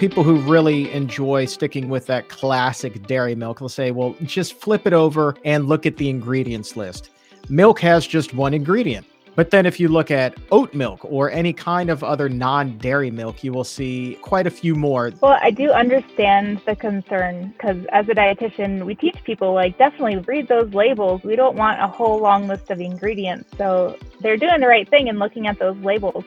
[0.00, 4.86] people who really enjoy sticking with that classic dairy milk will say, well, just flip
[4.86, 7.10] it over and look at the ingredients list.
[7.50, 9.06] Milk has just one ingredient.
[9.36, 13.10] But then, if you look at oat milk or any kind of other non dairy
[13.10, 15.12] milk, you will see quite a few more.
[15.20, 20.16] Well, I do understand the concern because as a dietitian, we teach people like definitely
[20.16, 21.22] read those labels.
[21.22, 23.50] We don't want a whole long list of ingredients.
[23.56, 26.24] So they're doing the right thing in looking at those labels.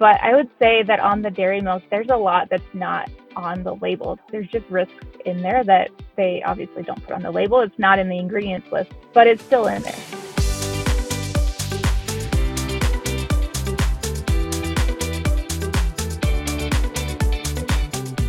[0.00, 3.62] But I would say that on the dairy milk, there's a lot that's not on
[3.62, 4.18] the label.
[4.30, 7.60] There's just risks in there that they obviously don't put on the label.
[7.60, 10.29] It's not in the ingredients list, but it's still in there.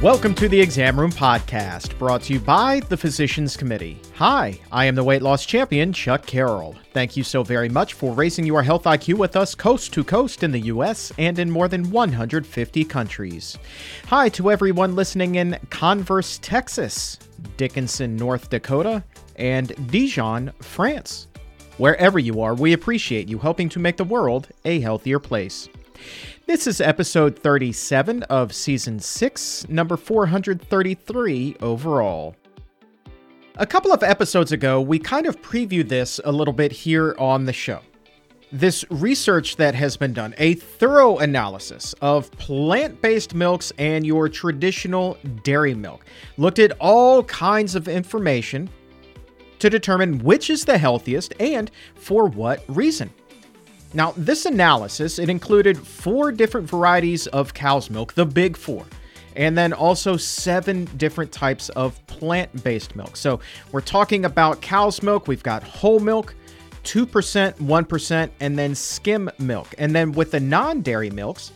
[0.01, 4.01] Welcome to the Exam Room Podcast, brought to you by the Physicians Committee.
[4.15, 6.75] Hi, I am the weight loss champion, Chuck Carroll.
[6.91, 10.41] Thank you so very much for raising your health IQ with us coast to coast
[10.41, 11.13] in the U.S.
[11.19, 13.59] and in more than 150 countries.
[14.07, 17.19] Hi to everyone listening in Converse, Texas,
[17.57, 19.03] Dickinson, North Dakota,
[19.35, 21.27] and Dijon, France.
[21.77, 25.69] Wherever you are, we appreciate you helping to make the world a healthier place.
[26.51, 32.35] This is episode 37 of season 6, number 433 overall.
[33.55, 37.45] A couple of episodes ago, we kind of previewed this a little bit here on
[37.45, 37.79] the show.
[38.51, 44.27] This research that has been done, a thorough analysis of plant based milks and your
[44.27, 48.69] traditional dairy milk, looked at all kinds of information
[49.59, 53.09] to determine which is the healthiest and for what reason.
[53.93, 58.85] Now, this analysis, it included four different varieties of cow's milk, the big four,
[59.35, 63.17] and then also seven different types of plant-based milk.
[63.17, 66.35] So we're talking about cow's milk, we've got whole milk,
[66.83, 69.67] 2%, 1%, and then skim milk.
[69.77, 71.51] And then with the non-dairy milks,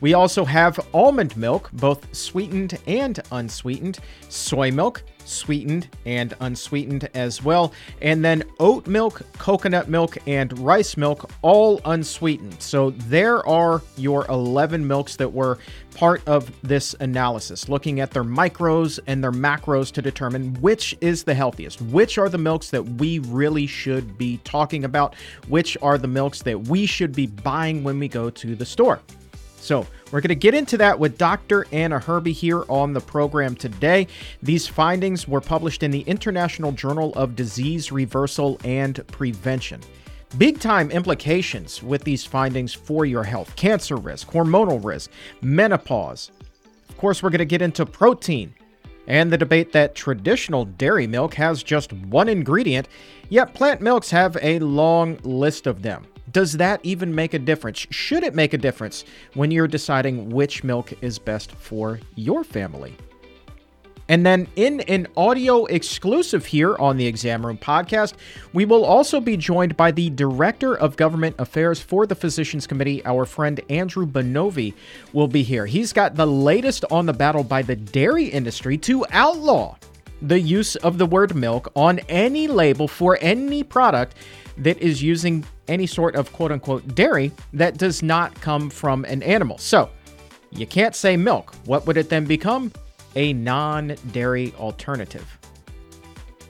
[0.00, 7.42] we also have almond milk, both sweetened and unsweetened, soy milk, sweetened and unsweetened as
[7.42, 12.60] well, and then oat milk, coconut milk, and rice milk, all unsweetened.
[12.60, 15.58] So there are your 11 milks that were
[15.94, 21.24] part of this analysis, looking at their micros and their macros to determine which is
[21.24, 25.14] the healthiest, which are the milks that we really should be talking about,
[25.48, 29.00] which are the milks that we should be buying when we go to the store.
[29.60, 31.66] So, we're going to get into that with Dr.
[31.70, 34.08] Anna Herby here on the program today.
[34.42, 39.80] These findings were published in the International Journal of Disease Reversal and Prevention.
[40.38, 45.10] Big time implications with these findings for your health cancer risk, hormonal risk,
[45.42, 46.30] menopause.
[46.88, 48.54] Of course, we're going to get into protein
[49.06, 52.86] and the debate that traditional dairy milk has just one ingredient,
[53.28, 56.06] yet plant milks have a long list of them.
[56.30, 57.86] Does that even make a difference?
[57.90, 59.04] Should it make a difference
[59.34, 62.96] when you're deciding which milk is best for your family?
[64.10, 68.14] And then, in an audio exclusive here on the Exam Room podcast,
[68.52, 73.04] we will also be joined by the Director of Government Affairs for the Physicians Committee.
[73.06, 74.74] Our friend Andrew Binovi
[75.12, 75.64] will be here.
[75.64, 79.76] He's got the latest on the battle by the dairy industry to outlaw
[80.22, 84.16] the use of the word milk on any label for any product
[84.58, 89.22] that is using any sort of quote unquote dairy that does not come from an
[89.22, 89.56] animal.
[89.58, 89.88] So
[90.50, 91.54] you can't say milk.
[91.64, 92.72] What would it then become?
[93.16, 95.38] A non dairy alternative.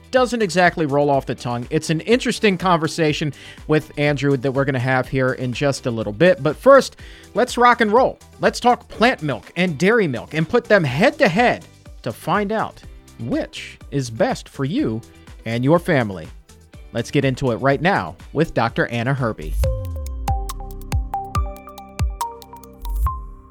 [0.09, 1.65] Doesn't exactly roll off the tongue.
[1.69, 3.31] It's an interesting conversation
[3.67, 6.43] with Andrew that we're going to have here in just a little bit.
[6.43, 6.97] But first,
[7.33, 8.19] let's rock and roll.
[8.41, 11.65] Let's talk plant milk and dairy milk and put them head to head
[12.01, 12.83] to find out
[13.19, 15.01] which is best for you
[15.45, 16.27] and your family.
[16.93, 18.87] Let's get into it right now with Dr.
[18.87, 19.53] Anna Herby.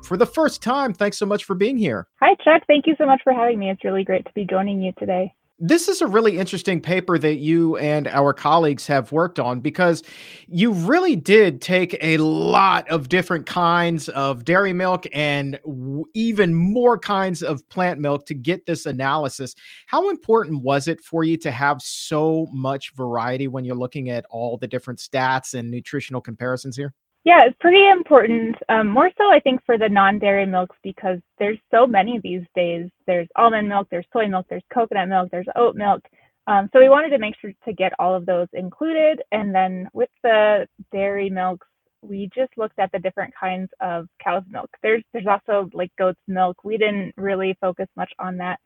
[0.04, 2.08] For the first time, thanks so much for being here.
[2.20, 2.62] Hi, Chuck.
[2.66, 3.70] Thank you so much for having me.
[3.70, 5.32] It's really great to be joining you today.
[5.62, 10.02] This is a really interesting paper that you and our colleagues have worked on because
[10.48, 16.54] you really did take a lot of different kinds of dairy milk and w- even
[16.54, 19.54] more kinds of plant milk to get this analysis.
[19.86, 24.24] How important was it for you to have so much variety when you're looking at
[24.30, 26.94] all the different stats and nutritional comparisons here?
[27.24, 28.56] Yeah, it's pretty important.
[28.70, 32.88] Um, more so, I think, for the non-dairy milks because there's so many these days.
[33.06, 36.02] There's almond milk, there's soy milk, there's coconut milk, there's oat milk.
[36.46, 39.22] Um, so we wanted to make sure to get all of those included.
[39.32, 41.66] And then with the dairy milks,
[42.02, 44.70] we just looked at the different kinds of cow's milk.
[44.82, 46.64] There's there's also like goat's milk.
[46.64, 48.58] We didn't really focus much on that,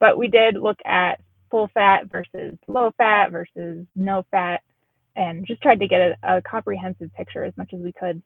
[0.00, 1.20] but we did look at
[1.50, 4.62] full fat versus low fat versus no fat
[5.16, 8.22] and just tried to get a, a comprehensive picture as much as we could.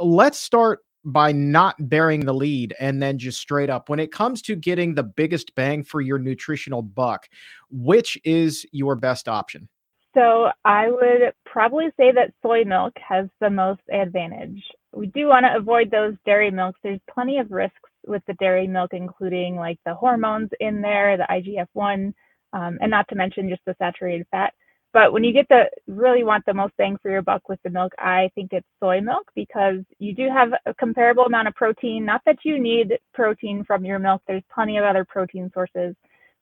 [0.00, 3.88] Let's start by not bearing the lead and then just straight up.
[3.88, 7.28] When it comes to getting the biggest bang for your nutritional buck,
[7.70, 9.68] which is your best option?
[10.14, 14.62] So I would probably say that soy milk has the most advantage.
[14.92, 16.80] We do want to avoid those dairy milks.
[16.82, 21.26] There's plenty of risks with the dairy milk, including like the hormones in there, the
[21.30, 22.14] IGF 1,
[22.54, 24.52] um, and not to mention just the saturated fat.
[24.92, 25.52] But when you mm-hmm.
[25.52, 28.52] get the really want the most bang for your buck with the milk, I think
[28.52, 32.04] it's soy milk because you do have a comparable amount of protein.
[32.04, 35.94] Not that you need protein from your milk, there's plenty of other protein sources.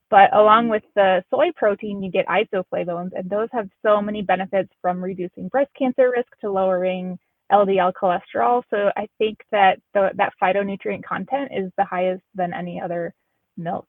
[0.09, 4.71] But along with the soy protein, you get isoflavones, and those have so many benefits
[4.81, 7.19] from reducing breast cancer risk to lowering
[7.51, 8.63] LDL cholesterol.
[8.71, 13.15] So I think that the, that phytonutrient content is the highest than any other
[13.57, 13.87] milk.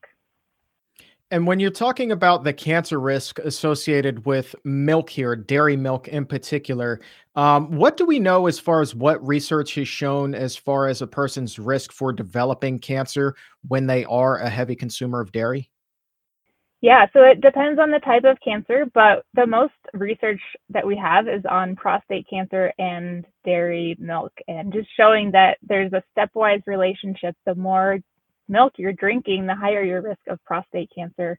[1.30, 6.26] And when you're talking about the cancer risk associated with milk here, dairy milk in
[6.26, 7.02] particular,
[7.36, 11.02] um, what do we know as far as what research has shown as far as
[11.02, 13.36] a person's risk for developing cancer
[13.68, 15.70] when they are a heavy consumer of dairy?
[16.80, 20.40] Yeah, so it depends on the type of cancer, but the most research
[20.70, 25.92] that we have is on prostate cancer and dairy milk, and just showing that there's
[25.92, 27.36] a stepwise relationship.
[27.46, 27.98] The more
[28.48, 31.38] milk you're drinking, the higher your risk of prostate cancer.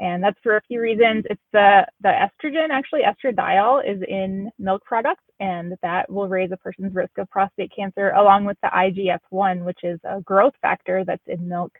[0.00, 1.24] And that's for a few reasons.
[1.30, 6.56] It's the, the estrogen, actually, estradiol is in milk products, and that will raise a
[6.56, 11.04] person's risk of prostate cancer, along with the IGF 1, which is a growth factor
[11.04, 11.72] that's in milk.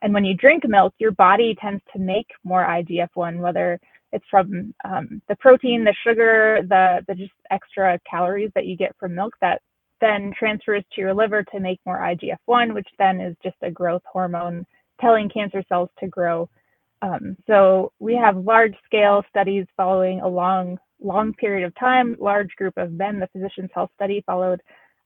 [0.00, 3.78] And when you drink milk, your body tends to make more IGF 1, whether
[4.12, 8.96] it's from um, the protein, the sugar, the, the just extra calories that you get
[8.98, 9.60] from milk that
[10.00, 13.70] then transfers to your liver to make more IGF 1, which then is just a
[13.70, 14.66] growth hormone
[15.00, 16.48] telling cancer cells to grow.
[17.02, 22.50] Um, so we have large scale studies following a long, long period of time, large
[22.56, 23.18] group of men.
[23.18, 24.60] The Physicians Health Study followed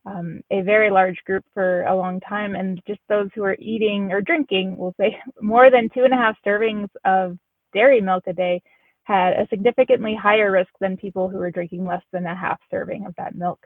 [0.05, 2.55] um, a very large group for a long time.
[2.55, 6.17] And just those who are eating or drinking, we'll say more than two and a
[6.17, 7.37] half servings of
[7.73, 8.61] dairy milk a day
[9.03, 13.05] had a significantly higher risk than people who were drinking less than a half serving
[13.05, 13.59] of that milk.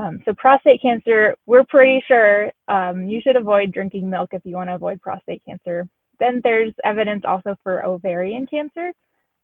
[0.00, 4.54] Um, so prostate cancer, we're pretty sure um, you should avoid drinking milk if you
[4.54, 5.86] want to avoid prostate cancer.
[6.18, 8.92] Then there's evidence also for ovarian cancer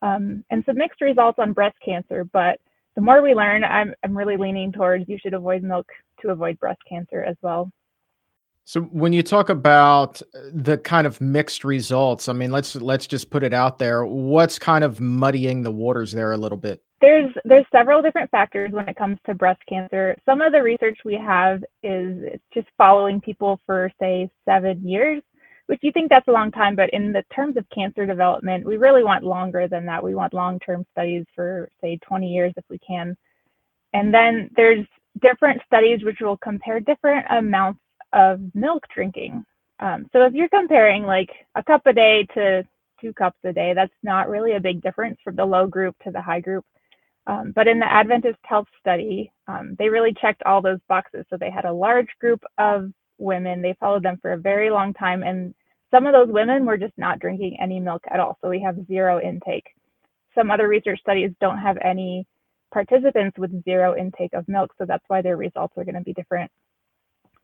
[0.00, 2.58] um, and some mixed results on breast cancer, but
[2.94, 5.86] the more we learn, I'm, I'm really leaning towards you should avoid milk
[6.22, 7.70] to avoid breast cancer as well.
[8.64, 13.30] So when you talk about the kind of mixed results, I mean, let's let's just
[13.30, 14.04] put it out there.
[14.04, 16.82] What's kind of muddying the waters there a little bit?
[17.00, 20.16] There's there's several different factors when it comes to breast cancer.
[20.24, 25.22] Some of the research we have is just following people for say 7 years
[25.66, 28.76] which you think that's a long time, but in the terms of cancer development, we
[28.76, 30.02] really want longer than that.
[30.02, 33.16] We want long-term studies for say 20 years if we can.
[33.92, 34.86] And then there's
[35.20, 37.80] different studies which will compare different amounts
[38.12, 39.44] of milk drinking.
[39.80, 42.62] Um, so if you're comparing like a cup a day to
[43.00, 46.10] two cups a day, that's not really a big difference from the low group to
[46.10, 46.64] the high group.
[47.26, 51.24] Um, but in the Adventist Health Study, um, they really checked all those boxes.
[51.28, 53.62] So they had a large group of women.
[53.62, 55.54] They followed them for a very long time, and
[55.90, 58.38] some of those women were just not drinking any milk at all.
[58.42, 59.66] So we have zero intake.
[60.34, 62.26] Some other research studies don't have any
[62.72, 66.12] participants with zero intake of milk, so that's why their results are going to be
[66.12, 66.50] different.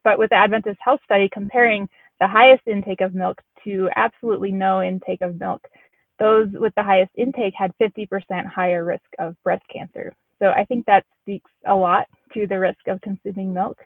[0.04, 1.88] But with the Adventist Health Study comparing
[2.20, 5.66] the highest intake of milk to absolutely no intake of milk,
[6.22, 10.14] those with the highest intake had 50% higher risk of breast cancer.
[10.38, 13.76] So I think that speaks a lot to the risk of consuming milk.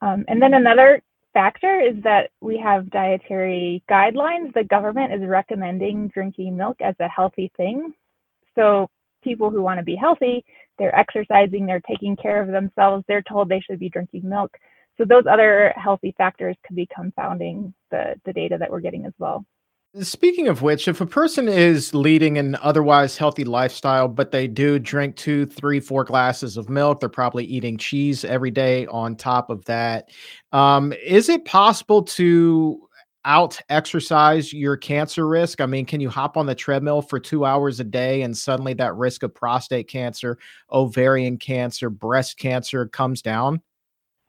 [0.00, 1.00] Um, and then another
[1.32, 4.52] factor is that we have dietary guidelines.
[4.52, 7.94] The government is recommending drinking milk as a healthy thing.
[8.56, 8.90] So
[9.22, 10.44] people who want to be healthy,
[10.76, 14.50] they're exercising, they're taking care of themselves, they're told they should be drinking milk.
[14.98, 19.12] So those other healthy factors could be confounding the, the data that we're getting as
[19.18, 19.44] well.
[20.00, 24.80] Speaking of which, if a person is leading an otherwise healthy lifestyle, but they do
[24.80, 29.50] drink two, three, four glasses of milk, they're probably eating cheese every day on top
[29.50, 30.10] of that.
[30.50, 32.88] Um, is it possible to
[33.24, 35.60] out exercise your cancer risk?
[35.60, 38.74] I mean, can you hop on the treadmill for two hours a day and suddenly
[38.74, 40.38] that risk of prostate cancer,
[40.72, 43.62] ovarian cancer, breast cancer comes down?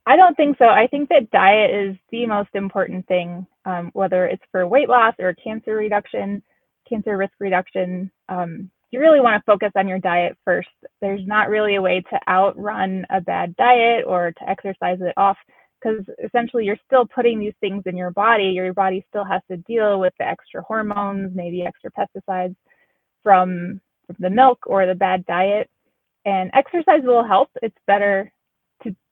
[0.06, 0.66] I don't think so.
[0.66, 5.14] I think that diet is the most important thing, um, whether it's for weight loss
[5.18, 6.42] or cancer reduction,
[6.88, 8.10] cancer risk reduction.
[8.28, 10.68] Um, you really want to focus on your diet first.
[11.02, 15.36] There's not really a way to outrun a bad diet or to exercise it off
[15.82, 18.44] because essentially you're still putting these things in your body.
[18.44, 22.56] Your body still has to deal with the extra hormones, maybe extra pesticides
[23.24, 23.80] from
[24.20, 25.68] the milk or the bad diet.
[26.24, 27.50] And exercise will help.
[27.62, 28.32] It's better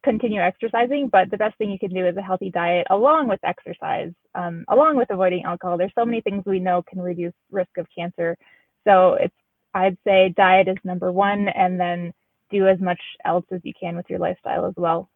[0.05, 3.41] continue exercising, but the best thing you can do is a healthy diet along with
[3.43, 5.79] exercise, um, along with avoiding alcohol.
[5.79, 8.37] There's so many things we know can reduce risk of cancer.
[8.87, 9.35] So it's
[9.75, 12.13] I'd say diet is number one, and then
[12.51, 15.11] do as much else as you can with your lifestyle as well.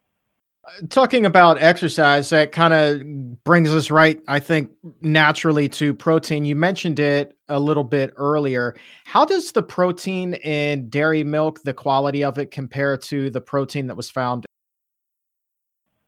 [0.89, 6.43] Talking about exercise, that kind of brings us right, I think, naturally to protein.
[6.43, 8.75] You mentioned it a little bit earlier.
[9.05, 13.87] How does the protein in dairy milk, the quality of it, compare to the protein
[13.87, 14.45] that was found?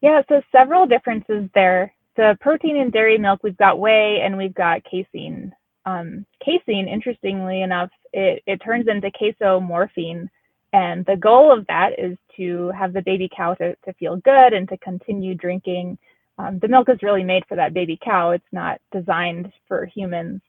[0.02, 1.94] Yeah, so several differences there.
[2.16, 5.52] The protein in dairy milk, we've got whey and we've got casein.
[5.86, 10.28] Um, casein, interestingly enough, it, it turns into casomorphine
[10.72, 14.54] and the goal of that is to have the baby cow to, to feel good
[14.54, 15.98] and to continue drinking.
[16.38, 18.30] Um, the milk is really made for that baby cow.
[18.30, 20.40] It's not designed for humans.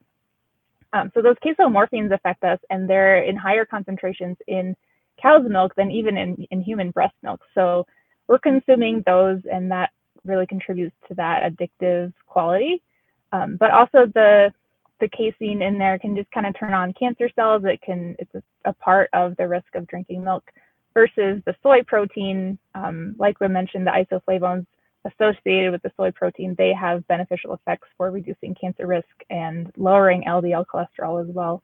[0.93, 4.75] Um, so those casomorphines affect us, and they're in higher concentrations in
[5.21, 7.41] cow's milk than even in, in human breast milk.
[7.53, 7.85] So
[8.27, 9.91] we're consuming those, and that
[10.25, 12.81] really contributes to that addictive quality.
[13.31, 14.53] Um, but also the
[14.99, 17.63] the casein in there can just kind of turn on cancer cells.
[17.65, 20.43] It can, it's a, a part of the risk of drinking milk
[20.93, 22.57] versus the soy protein.
[22.73, 24.65] Um, like we mentioned, the isoflavones
[25.03, 30.23] associated with the soy protein, they have beneficial effects for reducing cancer risk and lowering
[30.25, 31.61] LDL cholesterol as well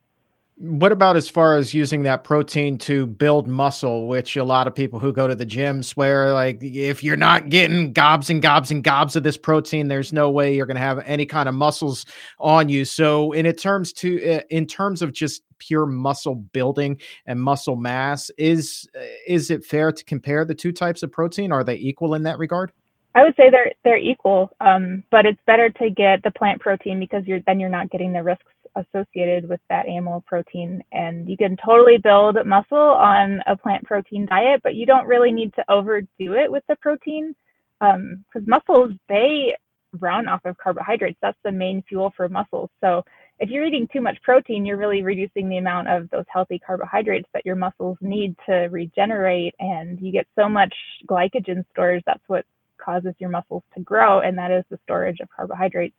[0.60, 4.76] what about as far as using that protein to build muscle, which a lot of
[4.76, 8.70] people who go to the gym swear like if you're not getting gobs and gobs
[8.70, 11.56] and gobs of this protein, there's no way you're going to have any kind of
[11.56, 12.06] muscles
[12.40, 12.84] on you.
[12.84, 18.30] So, in terms to uh, in terms of just pure muscle building and muscle mass,
[18.38, 21.54] is uh, is it fair to compare the two types of protein?
[21.54, 22.74] Are they equal in that regard?
[23.16, 27.00] I would say they're they're equal, um, but it's better to get the plant protein
[27.00, 28.44] because you're then you're not getting the risks
[28.76, 30.84] associated with that animal protein.
[30.92, 35.32] And you can totally build muscle on a plant protein diet, but you don't really
[35.32, 37.36] need to overdo it with the protein
[37.80, 37.96] because
[38.36, 39.56] um, muscles, they
[40.00, 41.18] run off of carbohydrates.
[41.22, 42.70] That's the main fuel for muscles.
[42.82, 43.04] So
[43.40, 47.28] if you're eating too much protein, you're really reducing the amount of those healthy carbohydrates
[47.34, 49.56] that your muscles need to regenerate.
[49.60, 50.74] And you get so much
[51.10, 52.04] glycogen stores.
[52.06, 52.46] That's what
[52.78, 54.20] causes your muscles to grow.
[54.20, 55.98] And that is the storage of carbohydrates.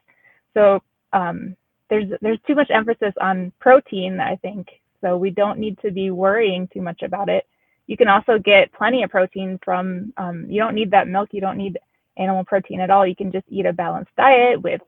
[0.55, 0.81] So
[1.13, 1.57] um,
[1.91, 4.69] there's there's too much emphasis on protein, I think.
[5.01, 7.47] So we don't need to be worrying too much about it.
[7.87, 10.13] You can also get plenty of protein from.
[10.17, 11.31] Um, you don't need that milk.
[11.33, 11.79] You don't need
[12.17, 13.07] animal protein at all.
[13.07, 14.81] You can just eat a balanced diet with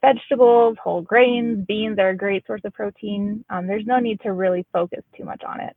[0.00, 3.44] vegetables, whole grains, beans are a great source of protein.
[3.50, 5.76] Um, there's no need to really focus too much on it.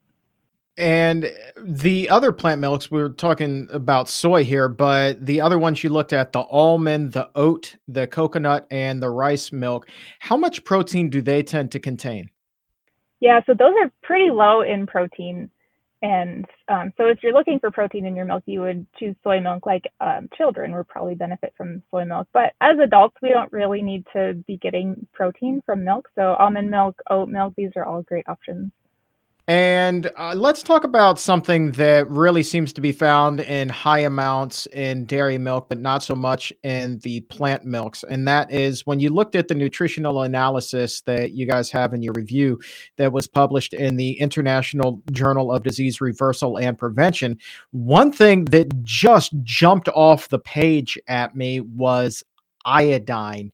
[0.78, 5.84] And the other plant milks, we were talking about soy here, but the other ones
[5.84, 9.88] you looked at, the almond, the oat, the coconut, and the rice milk,
[10.20, 12.30] how much protein do they tend to contain?
[13.20, 15.52] Yeah, so those are pretty low in protein.
[16.02, 19.40] And um, so if you're looking for protein in your milk, you would choose soy
[19.40, 19.66] milk.
[19.68, 22.28] Like um, children would probably benefit from soy milk.
[22.34, 26.10] But as adults, we don't really need to be getting protein from milk.
[26.16, 28.72] So almond milk, oat milk, these are all great options.
[29.52, 34.66] And uh, let's talk about something that really seems to be found in high amounts
[34.68, 38.06] in dairy milk, but not so much in the plant milks.
[38.10, 42.02] And that is when you looked at the nutritional analysis that you guys have in
[42.02, 42.62] your review
[42.96, 47.38] that was published in the International Journal of Disease Reversal and Prevention,
[47.72, 52.24] one thing that just jumped off the page at me was
[52.64, 53.52] iodine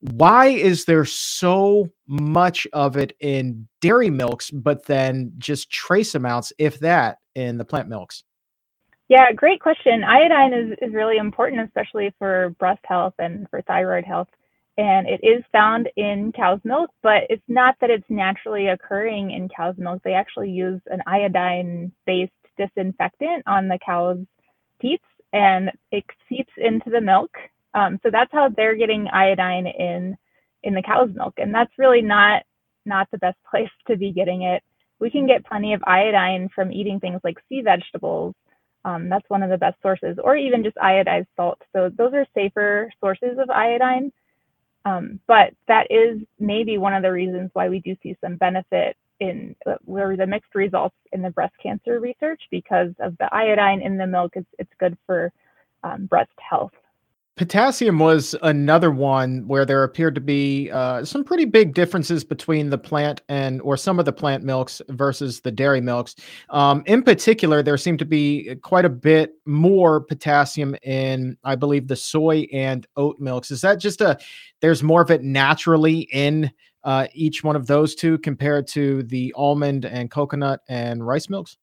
[0.00, 6.52] why is there so much of it in dairy milks, but then just trace amounts,
[6.58, 8.24] if that, in the plant milks?
[9.08, 10.04] Yeah, great question.
[10.04, 14.28] Iodine is, is really important, especially for breast health and for thyroid health.
[14.78, 19.48] And it is found in cow's milk, but it's not that it's naturally occurring in
[19.54, 20.00] cow's milk.
[20.02, 24.18] They actually use an iodine based disinfectant on the cow's
[24.80, 27.30] teats and it seeps into the milk
[27.74, 30.16] um, so that's how they're getting iodine in
[30.62, 32.42] in the cow's milk, and that's really not
[32.86, 34.62] not the best place to be getting it.
[34.98, 38.34] We can get plenty of iodine from eating things like sea vegetables.
[38.84, 41.60] Um, that's one of the best sources, or even just iodized salt.
[41.74, 44.12] So those are safer sources of iodine.
[44.84, 48.96] Um, but that is maybe one of the reasons why we do see some benefit
[49.20, 53.98] in where the mixed results in the breast cancer research because of the iodine in
[53.98, 54.32] the milk.
[54.34, 55.30] It's, it's good for
[55.84, 56.72] um, breast health.
[57.40, 62.68] Potassium was another one where there appeared to be uh, some pretty big differences between
[62.68, 66.16] the plant and, or some of the plant milks versus the dairy milks.
[66.50, 71.88] Um, in particular, there seemed to be quite a bit more potassium in, I believe,
[71.88, 73.50] the soy and oat milks.
[73.50, 74.18] Is that just a,
[74.60, 76.50] there's more of it naturally in
[76.84, 81.56] uh, each one of those two compared to the almond and coconut and rice milks?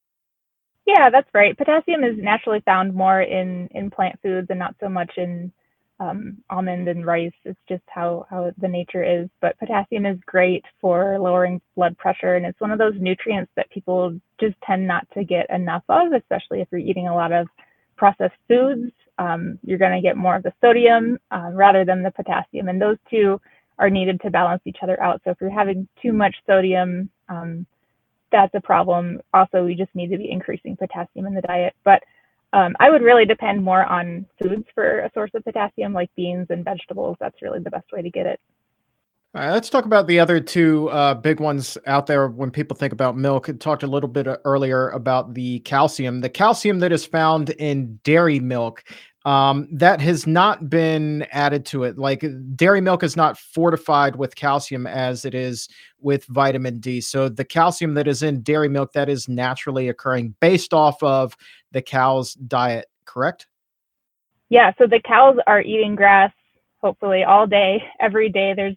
[0.87, 1.55] Yeah, that's right.
[1.55, 5.51] Potassium is naturally found more in, in plant foods and not so much in
[5.99, 7.33] um, almond and rice.
[7.43, 9.29] It's just how, how the nature is.
[9.41, 13.69] But potassium is great for lowering blood pressure, and it's one of those nutrients that
[13.69, 17.47] people just tend not to get enough of, especially if you're eating a lot of
[17.95, 18.91] processed foods.
[19.17, 22.79] Um, you're going to get more of the sodium um, rather than the potassium, and
[22.79, 23.41] those two
[23.79, 25.21] are needed to balance each other out.
[25.23, 27.65] So if you're having too much sodium, um,
[28.31, 29.21] that's a problem.
[29.33, 31.73] Also, we just need to be increasing potassium in the diet.
[31.83, 32.03] But
[32.57, 36.47] um, I would really depend more on foods for a source of potassium, like beans
[36.49, 37.15] and vegetables.
[37.19, 38.39] That's really the best way to get it.
[39.35, 42.75] All right, let's talk about the other two uh, big ones out there when people
[42.75, 43.47] think about milk.
[43.47, 46.21] I talked a little bit uh, earlier about the calcium.
[46.21, 48.83] The calcium that is found in dairy milk
[49.27, 51.97] um, that has not been added to it.
[51.97, 52.23] Like
[52.55, 55.67] dairy milk is not fortified with calcium as it is
[55.99, 57.01] with vitamin D.
[57.01, 61.35] So the calcium that is in dairy milk that is naturally occurring based off of
[61.71, 63.47] the cow's diet, correct?
[64.49, 64.71] Yeah.
[64.77, 66.31] So the cows are eating grass
[66.81, 68.53] hopefully all day, every day.
[68.55, 68.75] There's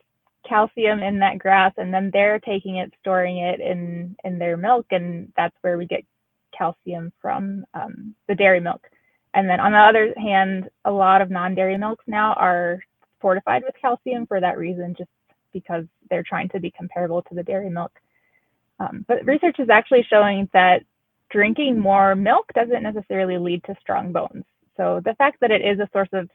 [0.49, 4.87] calcium in that grass, and then they're taking it, storing it in in their milk,
[4.91, 6.05] and that's where we get
[6.57, 8.87] calcium from um, the dairy milk.
[9.35, 12.81] And then on the other hand, a lot of non-dairy milks now are
[13.21, 15.11] fortified with calcium for that reason, just
[15.53, 17.93] because they're trying to be comparable to the dairy milk.
[18.81, 20.83] Um, but research is actually showing that
[21.31, 24.45] drinking more milk doesn't necessarily lead to strong bones.
[24.77, 26.29] So the fact that it is a source of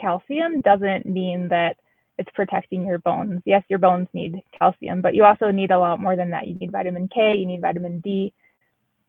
[0.00, 1.76] calcium doesn't mean that
[2.18, 3.40] it's protecting your bones.
[3.44, 6.46] Yes, your bones need calcium, but you also need a lot more than that.
[6.46, 8.32] You need vitamin K, you need vitamin D,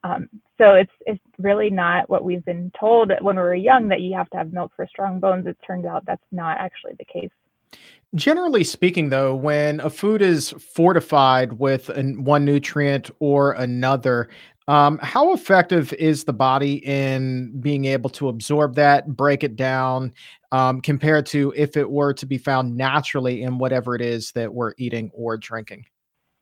[0.04, 4.02] um, so it's it's really not what we've been told when we were young that
[4.02, 5.46] you have to have milk for strong bones.
[5.46, 7.30] It turns out that's not actually the case.
[8.16, 14.28] Generally speaking, though, when a food is fortified with an, one nutrient or another,
[14.68, 20.14] um, how effective is the body in being able to absorb that, break it down,
[20.52, 24.54] um, compared to if it were to be found naturally in whatever it is that
[24.54, 25.86] we're eating or drinking?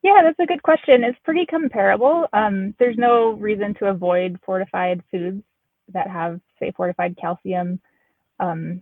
[0.02, 1.04] Yeah, that's a good question.
[1.04, 2.28] It's pretty comparable.
[2.34, 5.44] Um, there's no reason to avoid fortified foods
[5.94, 7.80] that have, say, fortified calcium.
[8.40, 8.82] Um,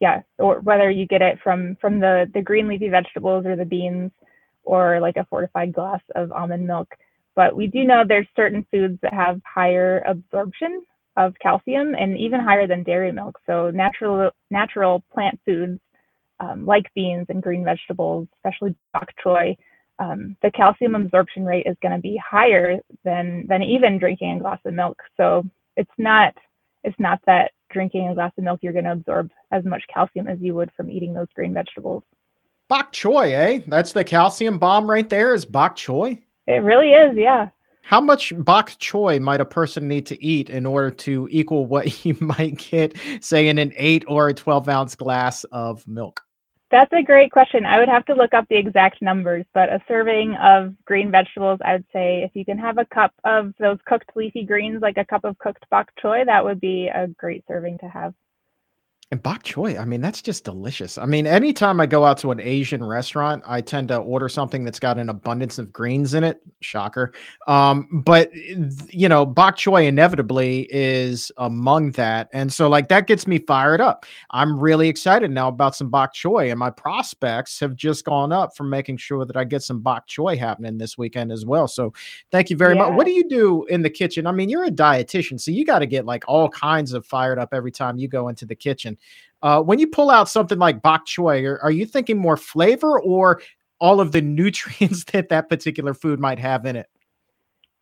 [0.00, 3.64] yeah, or whether you get it from from the the green leafy vegetables or the
[3.64, 4.12] beans,
[4.62, 6.88] or like a fortified glass of almond milk.
[7.36, 10.84] But we do know there's certain foods that have higher absorption
[11.16, 13.38] of calcium and even higher than dairy milk.
[13.46, 15.80] So natural natural plant foods
[16.40, 19.56] um, like beans and green vegetables, especially bok choy,
[19.98, 24.40] um, the calcium absorption rate is going to be higher than than even drinking a
[24.40, 24.96] glass of milk.
[25.16, 25.44] So
[25.76, 26.34] it's not
[26.82, 30.26] it's not that drinking a glass of milk you're going to absorb as much calcium
[30.26, 32.02] as you would from eating those green vegetables.
[32.68, 33.60] Bok choy, eh?
[33.66, 35.34] That's the calcium bomb right there.
[35.34, 36.22] Is bok choy?
[36.50, 37.50] It really is, yeah.
[37.82, 42.04] How much bok choy might a person need to eat in order to equal what
[42.04, 46.20] you might get, say, in an eight or a twelve ounce glass of milk?
[46.70, 47.66] That's a great question.
[47.66, 51.58] I would have to look up the exact numbers, but a serving of green vegetables,
[51.64, 54.96] I would say if you can have a cup of those cooked leafy greens, like
[54.96, 58.14] a cup of cooked bok choy, that would be a great serving to have.
[59.12, 60.96] And bok choy, I mean, that's just delicious.
[60.96, 64.62] I mean, anytime I go out to an Asian restaurant, I tend to order something
[64.62, 66.40] that's got an abundance of greens in it.
[66.60, 67.12] Shocker.
[67.48, 72.28] Um, but you know, bok choy inevitably is among that.
[72.32, 74.06] And so like that gets me fired up.
[74.30, 78.56] I'm really excited now about some bok choy, and my prospects have just gone up
[78.56, 81.66] from making sure that I get some bok choy happening this weekend as well.
[81.66, 81.92] So
[82.30, 82.82] thank you very yeah.
[82.82, 82.96] much.
[82.96, 84.28] What do you do in the kitchen?
[84.28, 87.40] I mean, you're a dietitian, so you got to get like all kinds of fired
[87.40, 88.96] up every time you go into the kitchen.
[89.42, 93.00] Uh, when you pull out something like bok choy, are, are you thinking more flavor
[93.00, 93.40] or
[93.80, 96.86] all of the nutrients that that particular food might have in it?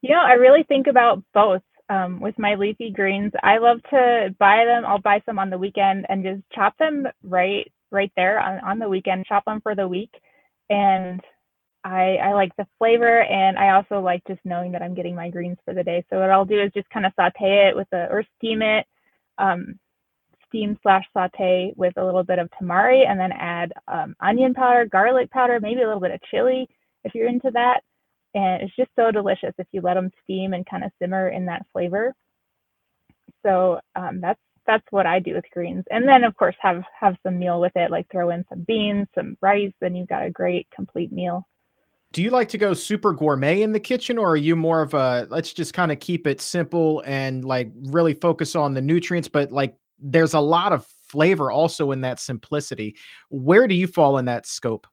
[0.01, 1.63] You know, I really think about both.
[1.91, 4.85] Um, with my leafy greens, I love to buy them.
[4.85, 8.79] I'll buy some on the weekend and just chop them right right there on, on
[8.79, 9.25] the weekend.
[9.27, 10.11] Chop them for the week,
[10.69, 11.23] and
[11.85, 15.31] I I like the flavor, and I also like just knowing that I'm getting my
[15.31, 16.05] greens for the day.
[16.11, 18.87] So what I'll do is just kind of saute it with a or steam it.
[19.39, 19.79] Um,
[20.49, 24.87] steam slash saute with a little bit of tamari and then add um, onion powder,
[24.87, 26.69] garlic powder, maybe a little bit of chili
[27.05, 27.81] if you're into that.
[28.35, 31.47] And it's just so delicious if you let them steam and kind of simmer in
[31.47, 32.15] that flavor.
[33.45, 35.85] So um, that's that's what I do with greens.
[35.91, 39.07] And then of course have have some meal with it, like throw in some beans,
[39.15, 41.47] some rice, and you've got a great complete meal.
[42.13, 44.95] Do you like to go super gourmet in the kitchen or are you more of
[44.95, 49.29] a let's just kind of keep it simple and like really focus on the nutrients
[49.29, 52.97] but like there's a lot of flavor also in that simplicity.
[53.31, 54.87] Where do you fall in that scope?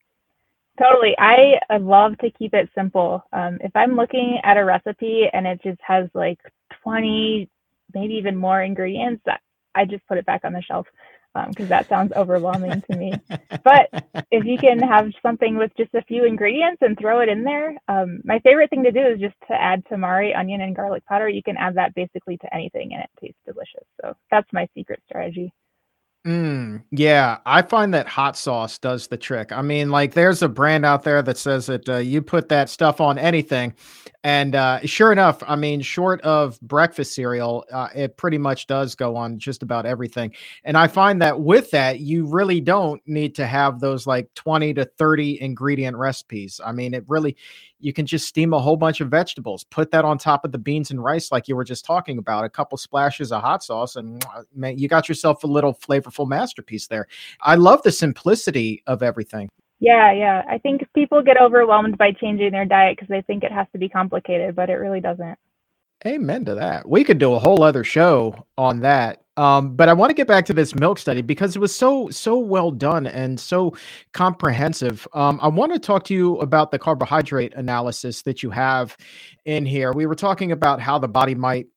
[0.79, 1.15] Totally.
[1.17, 3.23] I love to keep it simple.
[3.31, 6.39] Um, if I'm looking at a recipe and it just has like
[6.83, 7.49] 20,
[7.93, 9.23] maybe even more ingredients,
[9.73, 10.85] I just put it back on the shelf
[11.49, 13.13] because um, that sounds overwhelming to me.
[13.63, 13.89] But
[14.31, 17.75] if you can have something with just a few ingredients and throw it in there,
[17.87, 21.27] um, my favorite thing to do is just to add tamari, onion, and garlic powder.
[21.27, 23.85] You can add that basically to anything and it tastes delicious.
[24.01, 25.53] So that's my secret strategy.
[26.25, 29.51] Mm, yeah, I find that hot sauce does the trick.
[29.51, 32.67] I mean, like, there's a brand out there that says that uh, you put that
[32.67, 33.75] stuff on anything,
[34.23, 38.95] and uh, sure enough, I mean, short of breakfast cereal, uh, it pretty much does
[38.95, 40.33] go on just about everything.
[40.63, 44.73] And I find that with that, you really don't need to have those like 20
[44.75, 46.59] to 30 ingredient recipes.
[46.65, 47.37] I mean, it really,
[47.85, 50.57] you can just steam a whole bunch of vegetables, put that on top of the
[50.57, 53.95] beans and rice, like you were just talking about, a couple splashes of hot sauce,
[53.95, 57.05] and man, you got yourself a little flavorful masterpiece there.
[57.41, 59.49] I love the simplicity of everything.
[59.79, 60.41] Yeah, yeah.
[60.49, 63.77] I think people get overwhelmed by changing their diet because they think it has to
[63.77, 65.37] be complicated, but it really doesn't.
[66.07, 66.89] Amen to that.
[66.89, 69.21] We could do a whole other show on that.
[69.37, 72.09] Um, but I want to get back to this milk study because it was so
[72.09, 73.75] so well done and so
[74.13, 75.07] comprehensive.
[75.13, 78.95] Um, I want to talk to you about the carbohydrate analysis that you have
[79.45, 79.91] in here.
[79.91, 81.67] We were talking about how the body might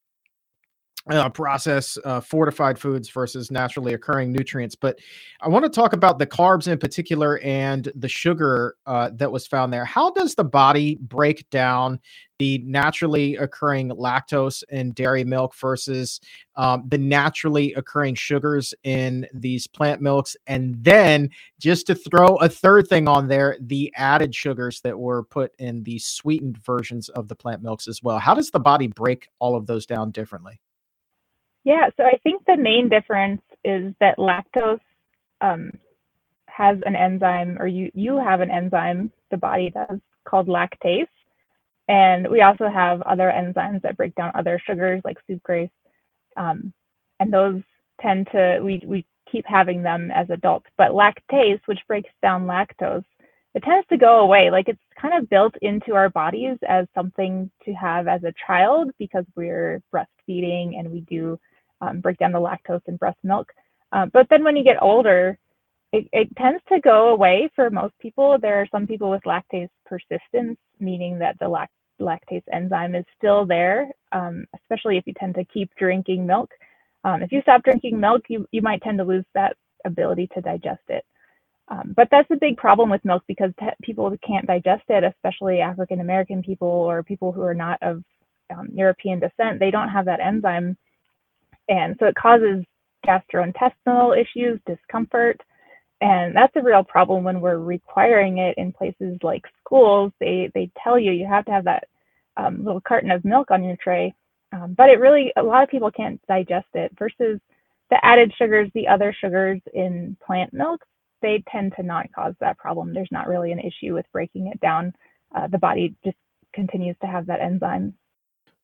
[1.11, 4.75] uh, process uh, fortified foods versus naturally occurring nutrients.
[4.75, 4.99] But
[5.40, 9.47] I want to talk about the carbs in particular and the sugar uh, that was
[9.47, 9.85] found there.
[9.85, 12.01] How does the body break down
[12.38, 16.21] the naturally occurring lactose in dairy milk versus
[16.57, 20.37] um, the naturally occurring sugars in these plant milks?
[20.47, 25.25] And then just to throw a third thing on there, the added sugars that were
[25.25, 28.18] put in the sweetened versions of the plant milks as well.
[28.18, 30.61] How does the body break all of those down differently?
[31.64, 34.81] Yeah, so I think the main difference is that lactose
[35.40, 35.73] um,
[36.49, 41.09] has an enzyme, or you you have an enzyme, the body does, called lactase,
[41.88, 45.71] and we also have other enzymes that break down other sugars like sucrase,
[46.37, 46.73] um,
[47.21, 47.62] and those
[48.01, 50.66] tend to we we keep having them as adults.
[50.79, 53.05] But lactase, which breaks down lactose,
[53.55, 54.51] it tends to go away.
[54.51, 58.90] Like it's kind of built into our bodies as something to have as a child
[58.99, 61.38] because we're breastfeeding and we do
[61.81, 63.53] um, break down the lactose in breast milk.
[63.93, 65.38] Uh, but then when you get older,
[65.93, 68.37] it, it, tends to go away for most people.
[68.38, 73.47] There are some people with lactase persistence, meaning that the lact- lactase enzyme is still
[73.47, 76.51] there, um, especially if you tend to keep drinking milk.
[77.05, 80.43] Um, if you stop drinking milk, you, you might tend to lose that ability to
[80.43, 81.05] digest it.
[81.69, 86.01] Um, but that's a big problem with milk because people can't digest it, especially African
[86.01, 88.03] American people or people who are not of
[88.51, 89.61] um, European descent.
[89.61, 90.77] They don't have that enzyme
[91.68, 92.64] and so it causes
[93.07, 95.40] gastrointestinal issues, discomfort.
[96.00, 100.12] And that's a real problem when we're requiring it in places like schools.
[100.20, 101.85] They, they tell you you have to have that
[102.37, 104.14] um, little carton of milk on your tray.
[104.52, 107.40] Um, but it really, a lot of people can't digest it versus
[107.90, 110.85] the added sugars, the other sugars in plant milk,
[111.20, 112.92] they tend to not cause that problem.
[112.94, 114.92] There's not really an issue with breaking it down.
[115.35, 116.16] Uh, the body just
[116.54, 117.94] continues to have that enzyme.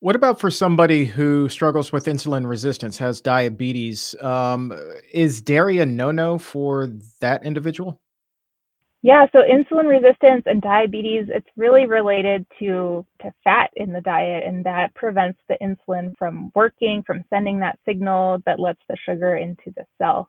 [0.04, 4.14] What about for somebody who struggles with insulin resistance, has diabetes?
[4.20, 4.70] Um,
[5.14, 6.90] is dairy a no no for
[7.20, 7.98] that individual?
[9.00, 14.44] Yeah, so insulin resistance and diabetes, it's really related to, to fat in the diet,
[14.46, 19.36] and that prevents the insulin from working, from sending that signal that lets the sugar
[19.36, 20.28] into the cell.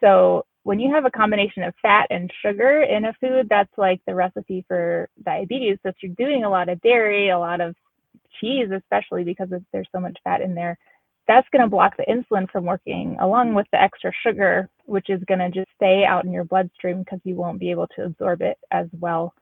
[0.00, 4.00] So when you have a combination of fat and sugar in a food, that's like
[4.08, 5.78] the recipe for diabetes.
[5.84, 7.76] So if you're doing a lot of dairy, a lot of
[8.40, 10.78] cheese, especially because there's so much fat in there,
[11.26, 15.22] that's going to block the insulin from working along with the extra sugar, which is
[15.26, 18.42] going to just stay out in your bloodstream because you won't be able to absorb
[18.42, 19.34] it as well.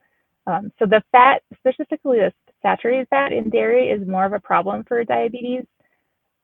[0.46, 4.85] Um, so the fat, specifically the saturated fat in dairy, is more of a problem
[4.85, 5.64] for diabetes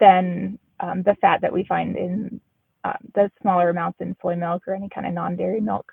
[0.01, 2.41] than um, the fat that we find in
[2.85, 5.93] uh, the smaller amounts in soy milk or any kind of non-dairy milk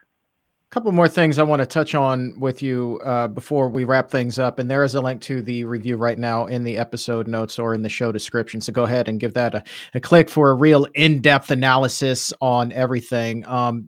[0.76, 4.38] couple more things I want to touch on with you uh, before we wrap things
[4.38, 4.60] up.
[4.60, 7.74] And there is a link to the review right now in the episode notes or
[7.74, 8.60] in the show description.
[8.60, 12.74] So go ahead and give that a, a click for a real in-depth analysis on
[12.74, 13.48] everything.
[13.48, 13.86] Um,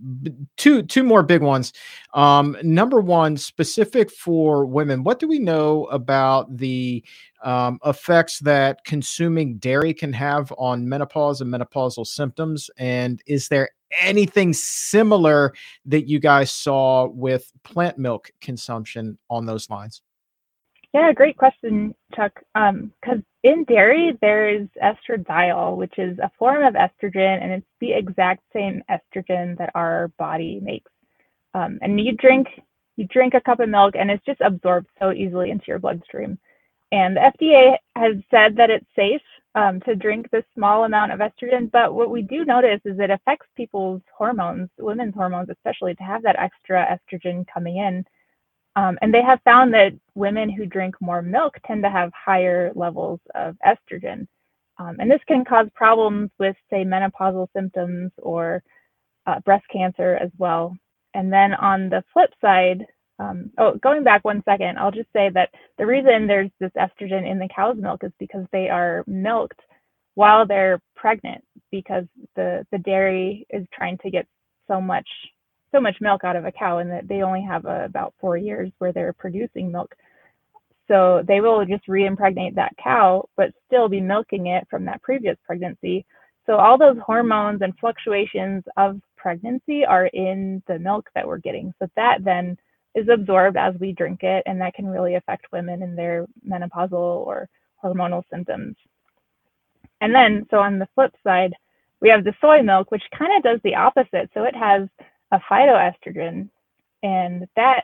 [0.56, 1.74] two two more big ones.
[2.14, 5.04] Um, number one, specific for women.
[5.04, 7.04] What do we know about the
[7.44, 12.70] um, effects that consuming dairy can have on menopause and menopausal symptoms?
[12.78, 15.54] And is there anything similar
[15.86, 20.02] that you guys saw with plant milk consumption on those lines?
[20.94, 22.34] Yeah, great question, Chuck.
[22.54, 27.68] Because um, in dairy, there is estradiol, which is a form of estrogen, and it's
[27.82, 30.92] the exact same estrogen that our body makes.
[31.54, 32.48] Um, and you drink
[32.98, 36.38] you drink a cup of milk and it's just absorbed so easily into your bloodstream.
[36.92, 39.22] And the FDA has said that it's safe
[39.58, 43.10] um, to drink this small amount of estrogen, but what we do notice is it
[43.10, 48.06] affects people's hormones, women's hormones especially, to have that extra estrogen coming in.
[48.76, 52.72] Um, and they have found that women who drink more milk tend to have higher
[52.76, 54.28] levels of estrogen.
[54.78, 58.62] Um, and this can cause problems with, say, menopausal symptoms or
[59.26, 60.78] uh, breast cancer as well.
[61.16, 62.86] And then on the flip side,
[63.20, 67.30] um, oh, going back one second, I'll just say that the reason there's this estrogen
[67.30, 69.60] in the cow's milk is because they are milked
[70.16, 74.28] while they're pregnant because the, the dairy is trying to get
[74.68, 75.08] so much
[75.74, 78.72] so much milk out of a cow and that they only have about four years
[78.78, 79.94] where they're producing milk.
[80.88, 85.36] So they will just re-impregnate that cow, but still be milking it from that previous
[85.46, 86.06] pregnancy.
[86.46, 91.74] So all those hormones and fluctuations of pregnancy are in the milk that we're getting.
[91.80, 92.58] So that then
[92.96, 96.94] is absorbed as we drink it, and that can really affect women in their menopausal
[96.94, 97.48] or
[97.84, 98.76] hormonal symptoms.
[100.02, 101.54] And then, so on the flip side,
[102.02, 104.30] we have the soy milk, which kind of does the opposite.
[104.34, 104.88] So it has
[105.32, 106.50] a phytoestrogen,
[107.04, 107.84] and that,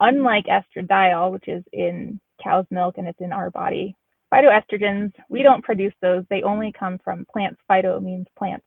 [0.00, 3.94] unlike estradiol, which is in cow's milk and it's in our body,
[4.32, 6.24] phytoestrogens, we don't produce those.
[6.30, 7.60] They only come from plants.
[7.70, 8.64] Phyto means plants.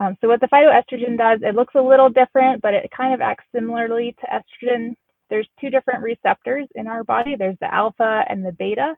[0.00, 3.20] Um, so what the phytoestrogen does, it looks a little different, but it kind of
[3.20, 4.94] acts similarly to estrogen.
[5.32, 7.36] There's two different receptors in our body.
[7.36, 8.94] There's the alpha and the beta,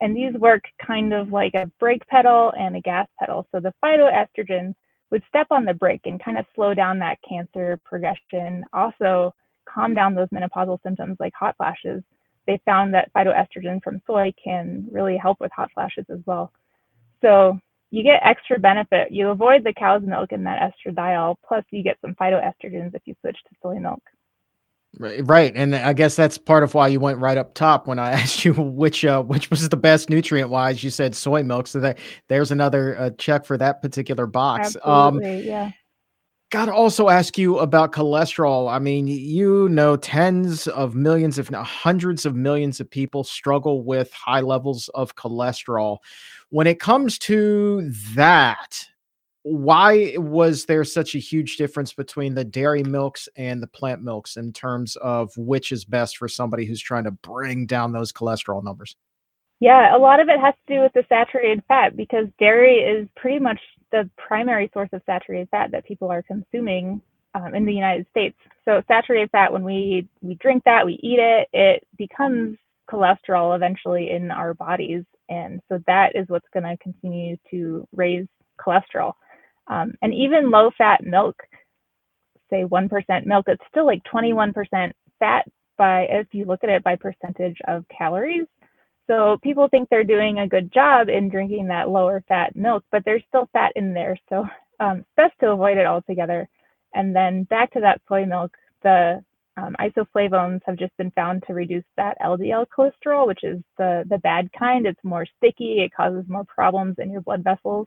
[0.00, 3.48] and these work kind of like a brake pedal and a gas pedal.
[3.50, 4.76] So the phytoestrogens
[5.10, 9.34] would step on the brake and kind of slow down that cancer progression, also
[9.68, 12.04] calm down those menopausal symptoms like hot flashes.
[12.46, 16.52] They found that phytoestrogen from soy can really help with hot flashes as well.
[17.22, 17.58] So
[17.90, 19.10] you get extra benefit.
[19.10, 23.16] You avoid the cow's milk and that estradiol, plus you get some phytoestrogens if you
[23.20, 24.00] switch to soy milk.
[24.98, 28.10] Right, and I guess that's part of why you went right up top when I
[28.20, 30.84] asked you which uh, which was the best nutrient wise.
[30.84, 34.76] You said soy milk, so that there's another uh, check for that particular box.
[34.84, 35.70] Um, Absolutely, um, yeah.
[36.50, 38.70] Got to also ask you about cholesterol.
[38.70, 43.82] I mean, you know, tens of millions, if not hundreds of millions of people struggle
[43.82, 45.96] with high levels of cholesterol.
[46.50, 48.86] When it comes to that,
[49.44, 54.36] why was there such a huge difference between the dairy milks and the plant milks
[54.36, 58.62] in terms of which is best for somebody who's trying to bring down those cholesterol
[58.62, 58.96] numbers?
[59.58, 63.08] Yeah, a lot of it has to do with the saturated fat because dairy is
[63.16, 67.00] pretty much the primary source of saturated fat that people are consuming
[67.34, 68.36] um, in the United States.
[68.64, 72.58] So saturated fat, when we we drink that, we eat it, it becomes
[72.90, 78.26] cholesterol eventually in our bodies, and so that is what's going to continue to raise
[78.60, 79.14] cholesterol.
[79.68, 81.36] Um, and even low fat milk,
[82.50, 85.46] say 1% milk, it's still like 21% fat
[85.78, 88.46] by, if you look at it by percentage of calories.
[89.08, 93.04] So people think they're doing a good job in drinking that lower fat milk, but
[93.04, 94.16] there's still fat in there.
[94.28, 94.46] So
[94.80, 96.48] um, it's best to avoid it altogether.
[96.94, 99.22] And then back to that soy milk, the
[99.56, 104.18] um, isoflavones have just been found to reduce that LDL cholesterol, which is the, the
[104.18, 104.86] bad kind.
[104.86, 107.86] It's more sticky, it causes more problems in your blood vessels.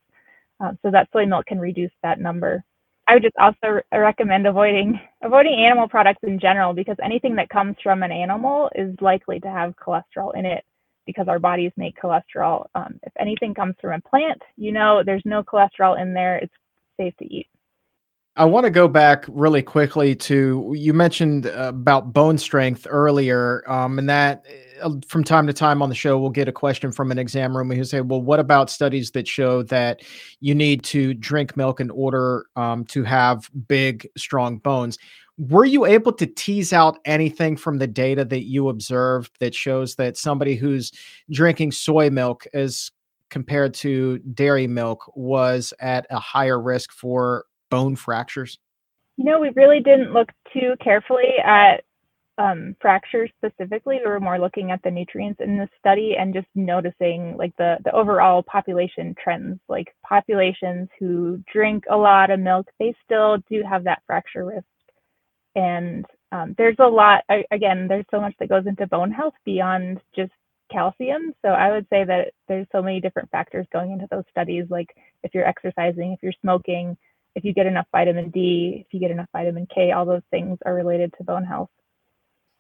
[0.60, 2.63] Um, so that soy milk can reduce that number.
[3.08, 7.76] I would just also recommend avoiding avoiding animal products in general because anything that comes
[7.84, 10.63] from an animal is likely to have cholesterol in it
[11.06, 12.65] because our bodies make cholesterol.
[12.74, 16.38] Um, if anything comes from a plant, you know there's no cholesterol in there.
[16.38, 16.54] It's
[16.98, 17.48] safe to eat.
[18.38, 23.98] I want to go back really quickly to you mentioned about bone strength earlier, um,
[23.98, 24.45] and that
[24.82, 27.56] uh, from time to time on the show we'll get a question from an exam
[27.56, 30.02] room who say, "Well, what about studies that show that
[30.41, 34.98] you need to drink milk in order um, to have big, strong bones?"
[35.38, 39.95] Were you able to tease out anything from the data that you observed that shows
[39.95, 40.91] that somebody who's
[41.32, 42.91] drinking soy milk as
[43.30, 48.60] compared to dairy milk was at a higher risk for bone fractures?
[49.17, 51.84] You know, we really didn't look too carefully at
[52.38, 53.99] um, fractures specifically.
[54.04, 57.78] We were more looking at the nutrients in the study and just noticing like the,
[57.86, 59.60] the overall population trends.
[59.69, 64.65] Like populations who drink a lot of milk, they still do have that fracture risk.
[65.56, 70.01] And um, there's a lot, again, there's so much that goes into bone health beyond
[70.13, 70.34] just
[70.69, 71.34] calcium.
[71.41, 74.89] So I would say that there's so many different factors going into those studies, like
[75.23, 76.97] if you're exercising, if you're smoking,
[77.36, 80.58] if you get enough vitamin D, if you get enough vitamin K, all those things
[80.65, 81.69] are related to bone health.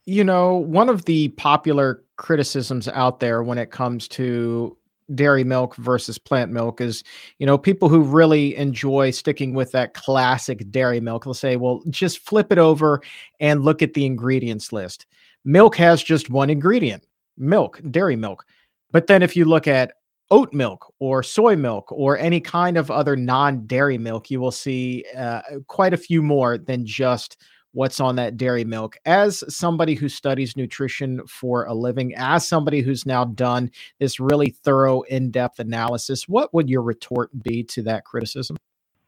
[0.05, 4.77] You know, one of the popular criticisms out there when it comes to
[5.13, 7.03] dairy milk versus plant milk is,
[7.39, 11.81] you know, people who really enjoy sticking with that classic dairy milk will say, well,
[11.89, 13.01] just flip it over
[13.39, 15.05] and look at the ingredients list.
[15.43, 17.05] Milk has just one ingredient
[17.37, 18.45] milk, dairy milk.
[18.91, 19.93] But then if you look at
[20.31, 24.51] oat milk or soy milk or any kind of other non dairy milk, you will
[24.51, 27.37] see uh, quite a few more than just
[27.75, 28.97] what's on that dairy milk.
[29.05, 34.49] As somebody who studies nutrition for a living, as somebody who's now done this really
[34.49, 38.55] thorough, in depth analysis, what would your retort be to that criticism?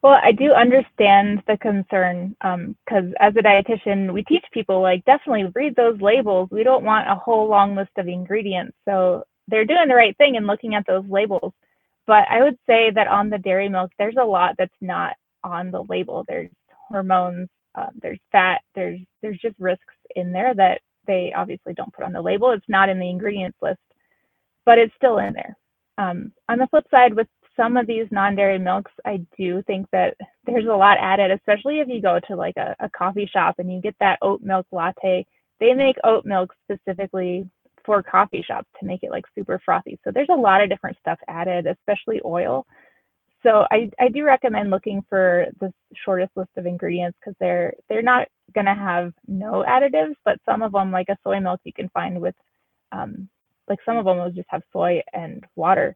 [0.04, 5.04] Well, I do understand the concern because um, as a dietitian, we teach people like
[5.06, 6.50] definitely read those labels.
[6.52, 8.78] We don't want a whole long list of ingredients.
[8.86, 11.54] So they're doing the right thing and looking at those labels.
[12.06, 15.72] But I would say that on the dairy milk, there's a lot that's not on
[15.72, 16.24] the label.
[16.28, 16.50] There's
[16.90, 22.06] hormones, um, there's fat, there's there's just risks in there that they obviously don't put
[22.06, 22.52] on the label.
[22.52, 23.80] It's not in the ingredients list,
[24.66, 25.58] but it's still in there.
[25.98, 30.16] Um, on the flip side, with some of these non-dairy milks, I do think that
[30.46, 33.72] there's a lot added, especially if you go to like a, a coffee shop and
[33.72, 35.26] you get that oat milk latte.
[35.60, 37.50] They make oat milk specifically
[37.88, 40.00] for coffee shops to make it like super frothy.
[40.04, 42.68] So there's a lot of different stuff added, especially oil
[43.44, 45.72] so I, I do recommend looking for the
[46.04, 50.72] shortest list of ingredients because they're they're not gonna have no additives, but some of
[50.72, 52.36] them like a soy milk you can find with
[52.92, 53.30] um,
[53.70, 55.96] like some of them will just have soy and water.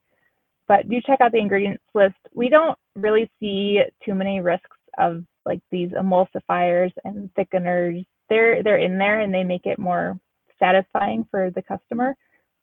[0.68, 2.16] But do check out the ingredients list.
[2.34, 8.06] We don't really see too many risks of like these emulsifiers and thickeners.
[8.30, 10.18] They're they're in there and they make it more
[10.62, 12.16] satisfying for the customer.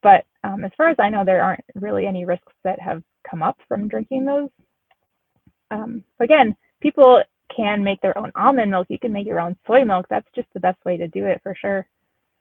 [0.03, 3.43] But um, as far as I know, there aren't really any risks that have come
[3.43, 4.49] up from drinking those
[5.71, 7.23] um, again, people
[7.55, 8.87] can make their own almond milk.
[8.91, 10.07] You can make your own soy milk.
[10.11, 11.87] That's just the best way to do it for sure.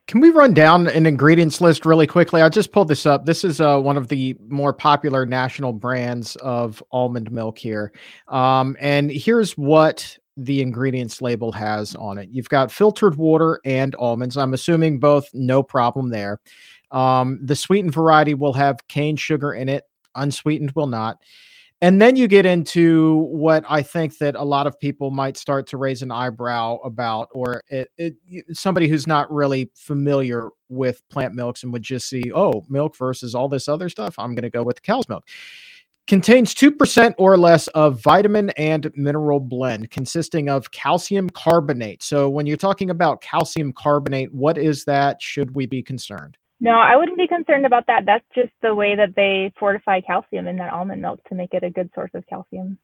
[0.07, 2.41] Can we run down an ingredients list really quickly?
[2.41, 3.25] I just pulled this up.
[3.25, 7.91] This is uh, one of the more popular national brands of almond milk here.
[8.29, 12.29] Um, and here's what the ingredients label has on it.
[12.31, 14.37] You've got filtered water and almonds.
[14.37, 16.39] I'm assuming both, no problem there.
[16.91, 19.83] Um, the sweetened variety will have cane sugar in it,
[20.15, 21.17] unsweetened will not.
[21.79, 25.67] And then you get into what I think that a lot of people might start
[25.67, 28.15] to raise an eyebrow about, or it, it,
[28.53, 33.35] somebody who's not really familiar with plant milks and would just see, oh, milk versus
[33.35, 34.15] all this other stuff.
[34.17, 35.27] I'm going to go with cow's milk.
[36.07, 42.01] Contains 2% or less of vitamin and mineral blend consisting of calcium carbonate.
[42.01, 45.21] So, when you're talking about calcium carbonate, what is that?
[45.21, 46.37] Should we be concerned?
[46.59, 48.03] No, I wouldn't be concerned about that.
[48.05, 51.63] That's just the way that they fortify calcium in that almond milk to make it
[51.63, 52.79] a good source of calcium.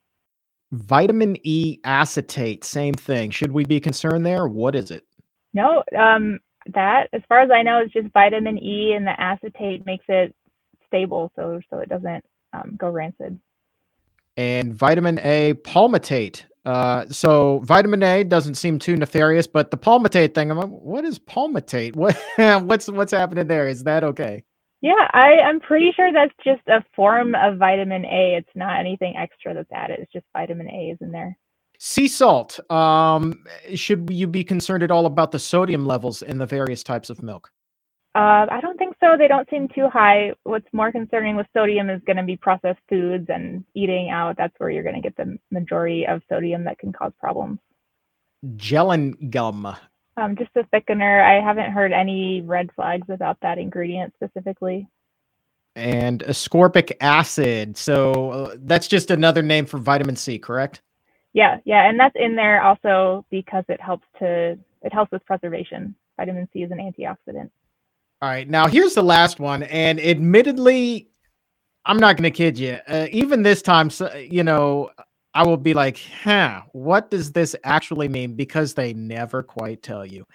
[0.73, 3.31] Vitamin E acetate, same thing.
[3.31, 4.47] Should we be concerned there?
[4.47, 5.05] What is it?
[5.53, 6.39] No, um,
[6.73, 10.35] that, as far as I know, is just vitamin E, and the acetate makes it
[10.87, 13.39] stable, so so it doesn't um, go rancid.
[14.37, 16.43] And vitamin A palmitate.
[16.65, 21.03] Uh, so vitamin A doesn't seem too nefarious, but the palmitate thing, I'm like, what
[21.03, 21.95] is palmitate?
[21.95, 22.17] What
[22.63, 23.67] what's what's happening there?
[23.67, 24.43] Is that okay?
[24.81, 28.35] Yeah, I, I'm pretty sure that's just a form of vitamin A.
[28.37, 29.99] It's not anything extra that's added.
[30.01, 31.37] It's just vitamin A is in there.
[31.79, 32.59] Sea salt.
[32.69, 37.09] Um, should you be concerned at all about the sodium levels in the various types
[37.09, 37.49] of milk?
[38.15, 39.15] Uh, I don't think so.
[39.17, 40.33] They don't seem too high.
[40.43, 44.37] What's more concerning with sodium is going to be processed foods and eating out.
[44.37, 47.57] That's where you're going to get the majority of sodium that can cause problems.
[48.55, 49.75] Gellan gum.
[50.15, 51.23] Um, just a thickener.
[51.23, 54.87] I haven't heard any red flags about that ingredient specifically.
[55.75, 57.75] And ascorbic acid.
[57.77, 60.81] So uh, that's just another name for vitamin C, correct?
[61.33, 65.95] Yeah, yeah, and that's in there also because it helps to it helps with preservation.
[66.15, 67.49] Vitamin C is an antioxidant.
[68.23, 68.49] All right.
[68.49, 69.63] Now, here's the last one.
[69.63, 71.09] And admittedly,
[71.85, 72.79] I'm not going to kid you.
[72.87, 74.91] Uh, even this time, you know,
[75.33, 78.35] I will be like, huh, what does this actually mean?
[78.35, 80.25] Because they never quite tell you.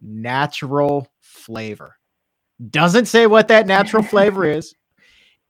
[0.00, 1.96] Natural flavor.
[2.70, 4.76] Doesn't say what that natural flavor is.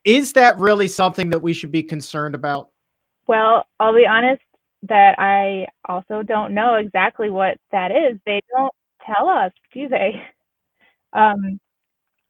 [0.03, 2.69] Is that really something that we should be concerned about?
[3.27, 4.41] Well, I'll be honest
[4.89, 8.17] that I also don't know exactly what that is.
[8.25, 8.73] They don't
[9.05, 10.23] tell us, do they?
[11.15, 11.59] Um,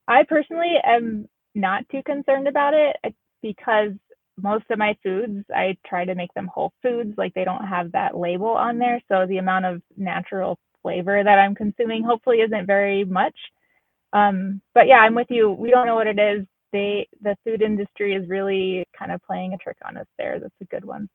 [0.07, 3.09] I personally am not too concerned about it uh,
[3.41, 3.91] because
[4.41, 7.91] most of my foods, I try to make them whole foods, like they don't have
[7.91, 8.99] that label on there.
[9.08, 13.35] So the amount of natural flavor that I'm consuming hopefully isn't very much.
[14.12, 15.51] Um, but yeah, I'm with you.
[15.51, 16.45] We don't know what it is.
[16.71, 20.39] They, the food industry is really kind of playing a trick on us there.
[20.39, 21.08] That's a good one.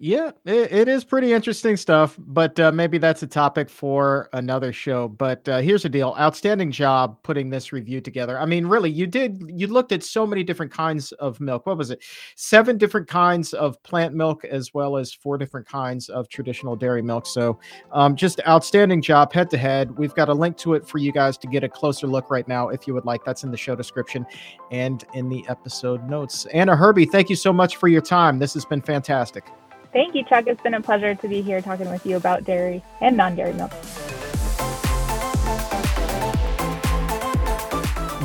[0.00, 4.72] Yeah, it, it is pretty interesting stuff, but uh, maybe that's a topic for another
[4.72, 5.08] show.
[5.08, 8.38] But uh, here's the deal: outstanding job putting this review together.
[8.38, 9.42] I mean, really, you did.
[9.48, 11.66] You looked at so many different kinds of milk.
[11.66, 12.04] What was it?
[12.36, 17.02] Seven different kinds of plant milk, as well as four different kinds of traditional dairy
[17.02, 17.26] milk.
[17.26, 17.58] So,
[17.90, 19.90] um, just outstanding job, head to head.
[19.98, 22.46] We've got a link to it for you guys to get a closer look right
[22.46, 23.24] now, if you would like.
[23.24, 24.24] That's in the show description
[24.70, 26.46] and in the episode notes.
[26.52, 28.38] Anna Herby, thank you so much for your time.
[28.38, 29.50] This has been fantastic.
[29.92, 30.46] Thank you, Chuck.
[30.46, 33.54] It's been a pleasure to be here talking with you about dairy and non dairy
[33.54, 33.72] milk.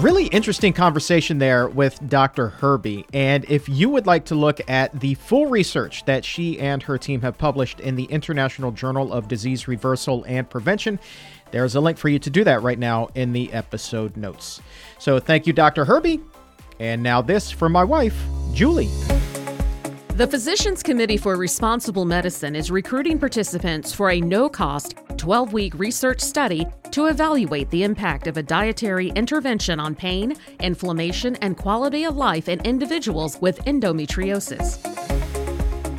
[0.03, 2.49] Really interesting conversation there with Dr.
[2.49, 3.05] Herby.
[3.14, 6.97] And if you would like to look at the full research that she and her
[6.97, 10.99] team have published in the International Journal of Disease Reversal and Prevention,
[11.51, 14.59] there's a link for you to do that right now in the episode notes.
[14.99, 15.86] So thank you, Dr.
[15.86, 16.20] Herby.
[16.82, 18.89] And now this from my wife, Julie.
[20.16, 25.74] The Physicians Committee for Responsible Medicine is recruiting participants for a no cost 12 week
[25.74, 32.03] research study to evaluate the impact of a dietary intervention on pain, inflammation, and quality
[32.03, 34.78] of life in individuals with endometriosis.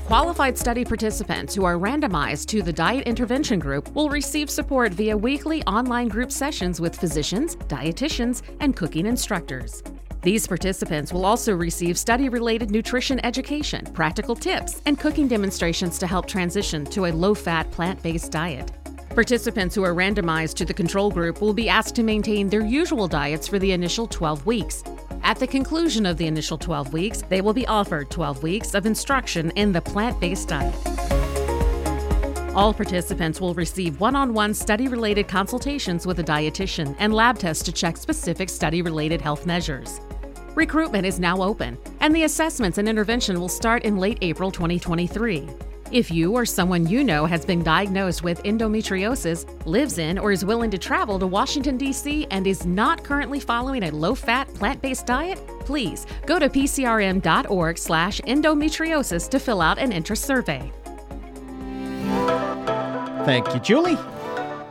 [0.06, 5.16] Qualified study participants who are randomized to the diet intervention group will receive support via
[5.16, 9.82] weekly online group sessions with physicians, dietitians, and cooking instructors.
[10.24, 16.06] These participants will also receive study related nutrition education, practical tips, and cooking demonstrations to
[16.06, 18.72] help transition to a low fat, plant based diet.
[19.10, 23.06] Participants who are randomized to the control group will be asked to maintain their usual
[23.06, 24.82] diets for the initial 12 weeks.
[25.22, 28.86] At the conclusion of the initial 12 weeks, they will be offered 12 weeks of
[28.86, 30.74] instruction in the plant based diet.
[32.54, 37.38] All participants will receive one on one study related consultations with a dietitian and lab
[37.38, 40.00] tests to check specific study related health measures.
[40.54, 45.48] Recruitment is now open, and the assessments and intervention will start in late April 2023.
[45.90, 50.44] If you or someone you know has been diagnosed with endometriosis, lives in or is
[50.44, 54.80] willing to travel to Washington, D.C., and is not currently following a low fat, plant
[54.80, 60.72] based diet, please go to pcrm.org slash endometriosis to fill out an interest survey.
[63.24, 63.98] Thank you, Julie.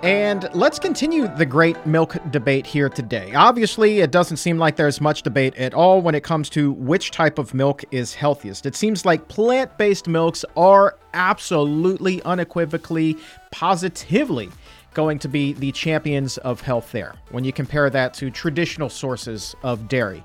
[0.04, 3.34] And let's continue the great milk debate here today.
[3.34, 7.12] Obviously, it doesn't seem like there's much debate at all when it comes to which
[7.12, 8.66] type of milk is healthiest.
[8.66, 13.16] It seems like plant based milks are absolutely, unequivocally,
[13.52, 14.50] positively
[14.94, 19.56] going to be the champions of health there when you compare that to traditional sources
[19.64, 20.22] of dairy.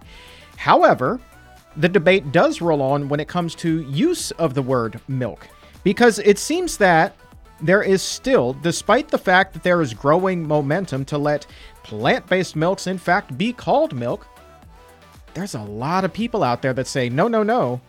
[0.56, 1.20] However,
[1.76, 5.46] the debate does roll on when it comes to use of the word milk
[5.84, 7.14] because it seems that
[7.60, 11.46] there is still, despite the fact that there is growing momentum to let
[11.82, 14.26] plant based milks, in fact, be called milk,
[15.34, 17.80] there's a lot of people out there that say, no, no, no.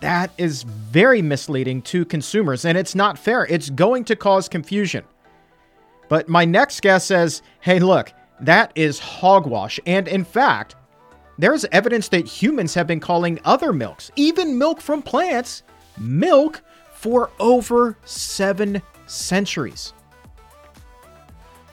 [0.00, 3.46] That is very misleading to consumers, and it's not fair.
[3.46, 5.04] It's going to cause confusion.
[6.08, 9.78] But my next guest says, hey, look, that is hogwash.
[9.84, 10.74] And in fact,
[11.38, 15.62] there's evidence that humans have been calling other milks, even milk from plants,
[15.98, 16.62] milk
[16.94, 19.92] for over seven centuries.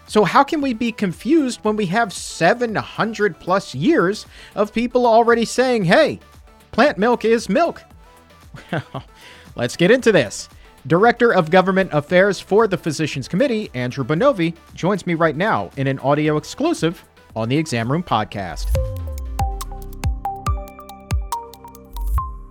[0.07, 4.25] So, how can we be confused when we have 700 plus years
[4.55, 6.19] of people already saying, hey,
[6.71, 7.83] plant milk is milk?
[8.71, 9.03] Well,
[9.55, 10.47] let's get into this.
[10.87, 15.87] Director of Government Affairs for the Physicians Committee, Andrew Binovi, joins me right now in
[15.87, 17.03] an audio exclusive
[17.35, 19.06] on the Exam Room podcast.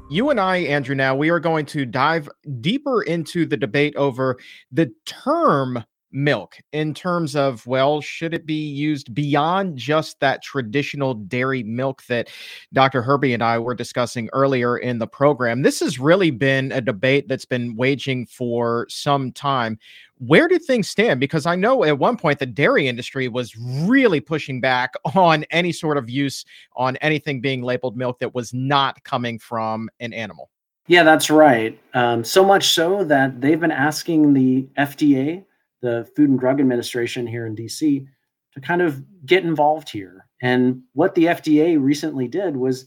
[0.09, 2.28] You and I, Andrew, now we are going to dive
[2.61, 4.38] deeper into the debate over
[4.70, 11.14] the term milk in terms of, well, should it be used beyond just that traditional
[11.14, 12.28] dairy milk that
[12.72, 13.02] Dr.
[13.02, 15.62] Herby and I were discussing earlier in the program?
[15.62, 19.78] This has really been a debate that's been waging for some time.
[20.18, 21.20] Where do things stand?
[21.20, 25.72] Because I know at one point the dairy industry was really pushing back on any
[25.72, 26.44] sort of use
[26.76, 30.50] on anything being labeled milk that was not coming from an animal.
[30.88, 31.78] Yeah, that's right.
[31.94, 35.44] Um, so much so that they've been asking the FDA,
[35.83, 38.07] the Food and Drug Administration here in DC,
[38.53, 40.27] to kind of get involved here.
[40.43, 42.87] And what the FDA recently did was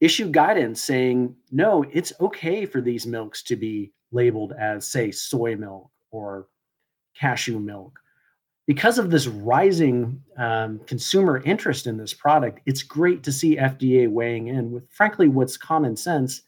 [0.00, 5.56] issue guidance saying, no, it's okay for these milks to be labeled as, say, soy
[5.56, 6.46] milk or
[7.18, 7.98] cashew milk.
[8.66, 14.08] Because of this rising um, consumer interest in this product, it's great to see FDA
[14.08, 16.42] weighing in with, frankly, what's common sense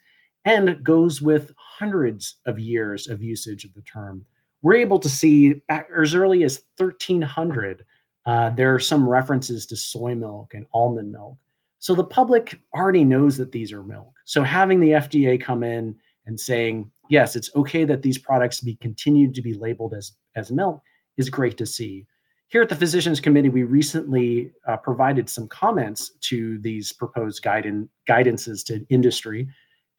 [0.45, 4.25] and goes with hundreds of years of usage of the term.
[4.63, 7.85] We're able to see as early as 1300,
[8.27, 11.39] uh, there are some references to soy milk and almond milk.
[11.79, 14.13] So the public already knows that these are milk.
[14.27, 15.97] So having the FDA come in
[16.27, 20.53] and saying, yes, it's okay that these products be continued to be labeled as as
[20.53, 20.81] milk
[21.17, 22.07] is great to see.
[22.49, 27.89] Here at the Physicians Committee, we recently uh, provided some comments to these proposed guidance
[28.09, 29.49] guidances to industry,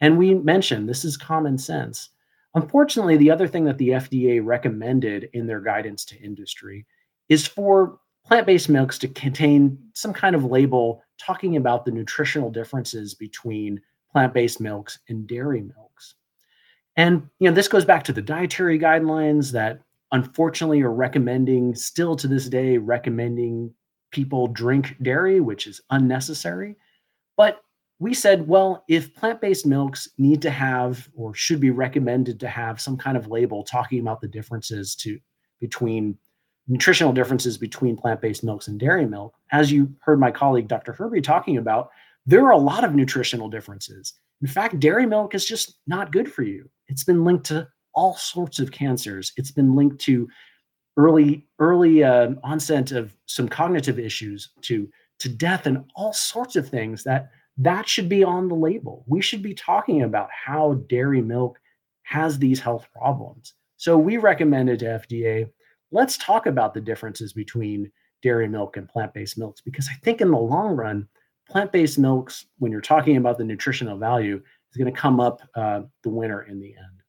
[0.01, 2.09] and we mentioned this is common sense.
[2.53, 6.85] Unfortunately, the other thing that the FDA recommended in their guidance to industry
[7.29, 12.51] is for plant based milks to contain some kind of label talking about the nutritional
[12.51, 13.81] differences between
[14.11, 16.15] plant based milks and dairy milks.
[16.97, 19.81] And you know, this goes back to the dietary guidelines that
[20.11, 23.73] unfortunately are recommending still to this day recommending
[24.11, 26.75] people drink dairy, which is unnecessary.
[27.37, 27.61] But
[28.01, 32.47] we said, well, if plant based milks need to have or should be recommended to
[32.47, 35.19] have some kind of label talking about the differences to
[35.59, 36.17] between
[36.67, 40.93] nutritional differences between plant based milks and dairy milk, as you heard my colleague Dr.
[40.93, 41.89] Herby talking about,
[42.25, 44.13] there are a lot of nutritional differences.
[44.41, 46.67] In fact, dairy milk is just not good for you.
[46.87, 49.31] It's been linked to all sorts of cancers.
[49.37, 50.27] It's been linked to
[50.97, 54.89] early early uh, onset of some cognitive issues, to
[55.19, 59.03] to death, and all sorts of things that that should be on the label.
[59.07, 61.59] We should be talking about how dairy milk
[62.03, 63.53] has these health problems.
[63.77, 65.49] So we recommended to FDA,
[65.91, 67.91] let's talk about the differences between
[68.21, 71.07] dairy milk and plant-based milks because I think in the long run,
[71.49, 74.41] plant-based milks, when you're talking about the nutritional value,
[74.71, 77.00] is going to come up uh, the winner in the end.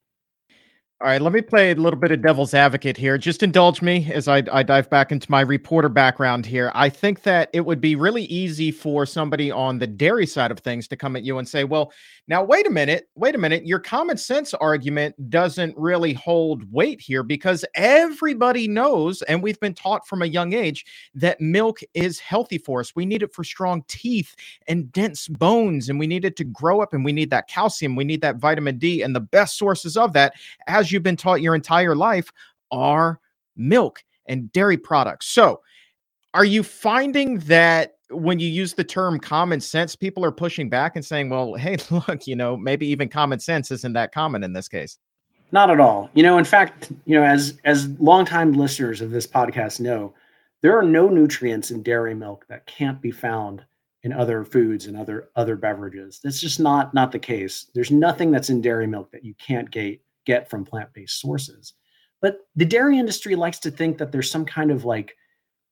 [1.03, 3.17] All right, let me play a little bit of devil's advocate here.
[3.17, 6.71] Just indulge me as I, I, dive back into my reporter background here.
[6.73, 10.59] I think that it would be really easy for somebody on the dairy side of
[10.59, 11.91] things to come at you and say, well,
[12.29, 13.67] now, wait a minute, wait a minute.
[13.67, 19.73] Your common sense argument doesn't really hold weight here because everybody knows, and we've been
[19.73, 20.85] taught from a young age,
[21.15, 22.95] that milk is healthy for us.
[22.95, 24.37] We need it for strong teeth
[24.69, 27.97] and dense bones, and we need it to grow up, and we need that calcium,
[27.97, 29.01] we need that vitamin D.
[29.01, 30.35] And the best sources of that,
[30.67, 32.31] as you've been taught your entire life,
[32.71, 33.19] are
[33.55, 35.27] milk and dairy products.
[35.27, 35.61] So,
[36.33, 40.95] are you finding that when you use the term common sense, people are pushing back
[40.95, 44.53] and saying, well, hey, look, you know, maybe even common sense isn't that common in
[44.53, 44.97] this case.
[45.51, 46.09] Not at all.
[46.15, 50.13] You know, in fact, you know, as as longtime listeners of this podcast know,
[50.61, 53.63] there are no nutrients in dairy milk that can't be found
[54.01, 56.19] in other foods and other other beverages.
[56.23, 57.67] That's just not not the case.
[57.75, 61.73] There's nothing that's in dairy milk that you can't get get from plant-based sources.
[62.23, 65.13] But the dairy industry likes to think that there's some kind of like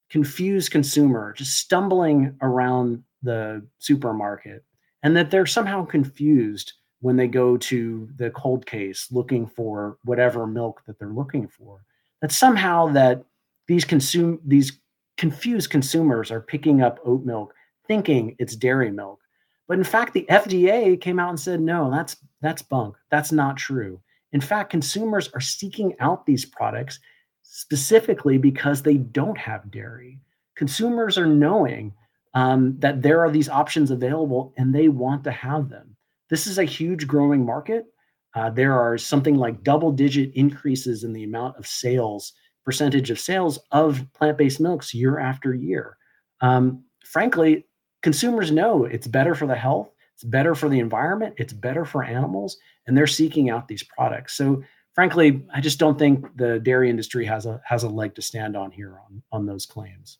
[0.09, 4.65] confused consumer just stumbling around the supermarket
[5.01, 10.45] and that they're somehow confused when they go to the cold case looking for whatever
[10.45, 11.85] milk that they're looking for.
[12.21, 13.23] That somehow that
[13.67, 14.73] these consume these
[15.15, 17.53] confused consumers are picking up oat milk
[17.87, 19.21] thinking it's dairy milk.
[19.69, 22.97] But in fact the FDA came out and said no that's that's bunk.
[23.09, 24.01] That's not true
[24.33, 26.99] in fact consumers are seeking out these products
[27.43, 30.19] specifically because they don't have dairy.
[30.55, 31.93] Consumers are knowing
[32.33, 35.95] um, that there are these options available and they want to have them.
[36.29, 37.85] This is a huge growing market.
[38.33, 42.31] Uh, there are something like double digit increases in the amount of sales,
[42.63, 45.97] percentage of sales of plant based milks year after year.
[46.39, 47.65] Um, frankly,
[48.01, 49.89] consumers know it's better for the health,
[50.21, 54.37] it's better for the environment, it's better for animals, and they're seeking out these products.
[54.37, 54.61] So
[54.93, 58.55] frankly, I just don't think the dairy industry has a has a leg to stand
[58.55, 60.19] on here on on those claims.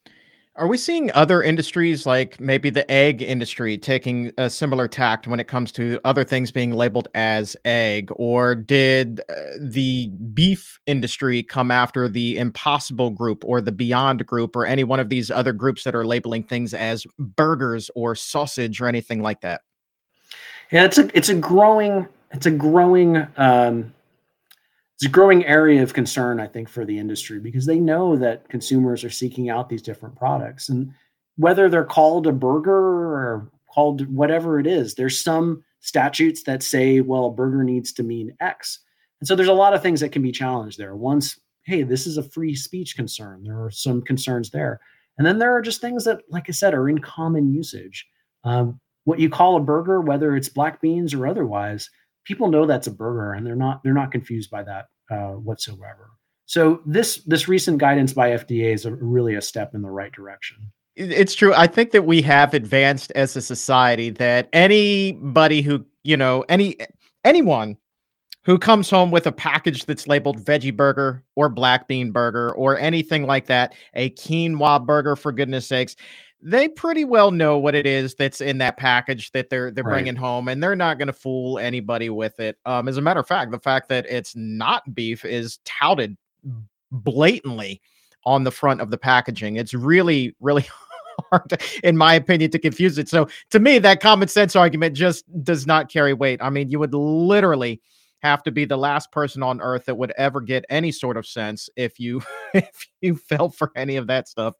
[0.58, 5.40] Are we seeing other industries like maybe the egg industry taking a similar tact when
[5.40, 8.12] it comes to other things being labeled as egg?
[8.16, 14.56] Or did uh, the beef industry come after the Impossible Group or the Beyond Group
[14.58, 18.82] or any one of these other groups that are labeling things as burgers or sausage
[18.82, 19.62] or anything like that?
[20.72, 23.94] Yeah, it's a it's a growing it's a growing um,
[25.02, 28.48] it's a growing area of concern, I think, for the industry because they know that
[28.50, 30.70] consumers are seeking out these different products.
[30.70, 30.94] And
[31.38, 37.02] whether they're called a burger or called whatever it is, there's some statutes that say,
[37.02, 38.78] well, a burger needs to mean X.
[39.20, 40.96] And so there's a lot of things that can be challenged there.
[40.96, 43.44] Once, hey, this is a free speech concern.
[43.44, 44.80] There are some concerns there.
[45.18, 48.08] And then there are just things that, like I said, are in common usage.
[48.44, 51.90] Um, what you call a burger, whether it's black beans or otherwise,
[52.26, 56.12] people know that's a burger and they're not they're not confused by that uh, whatsoever.
[56.46, 60.12] So this this recent guidance by FDA is a, really a step in the right
[60.12, 60.58] direction.
[60.96, 61.54] It's true.
[61.54, 66.76] I think that we have advanced as a society that anybody who, you know, any
[67.24, 67.78] anyone
[68.44, 72.78] who comes home with a package that's labeled veggie burger or black bean burger or
[72.78, 75.96] anything like that, a quinoa burger for goodness sakes,
[76.44, 79.94] they pretty well know what it is that's in that package that they're they're right.
[79.94, 82.58] bringing home, and they're not going to fool anybody with it.
[82.66, 86.18] Um, as a matter of fact, the fact that it's not beef is touted
[86.92, 87.82] blatantly
[88.26, 89.56] on the front of the packaging.
[89.56, 90.68] It's really, really
[91.32, 93.10] hard, to, in my opinion, to confuse it.
[93.10, 96.42] So to me, that common sense argument just does not carry weight.
[96.42, 97.82] I mean, you would literally
[98.22, 101.26] have to be the last person on earth that would ever get any sort of
[101.26, 102.22] sense if you
[102.54, 104.56] if you fell for any of that stuff.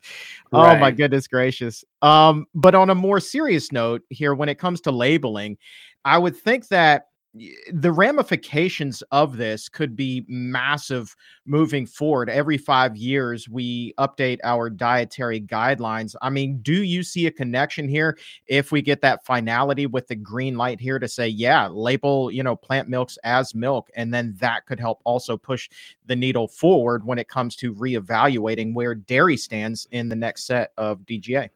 [0.52, 0.78] Right.
[0.78, 1.84] Oh my goodness gracious.
[2.02, 5.58] Um but on a more serious note here when it comes to labeling,
[6.04, 7.04] I would think that
[7.34, 11.16] the ramifications of this could be massive
[11.46, 12.30] moving forward.
[12.30, 16.14] Every five years, we update our dietary guidelines.
[16.22, 18.18] I mean, do you see a connection here
[18.48, 22.44] if we get that finality with the green light here to say, yeah, label, you
[22.44, 23.90] know, plant milks as milk?
[23.96, 25.70] And then that could help also push
[26.08, 30.74] the needle forward when it comes to reevaluating where dairy stands in the next set
[30.78, 31.50] of DGA.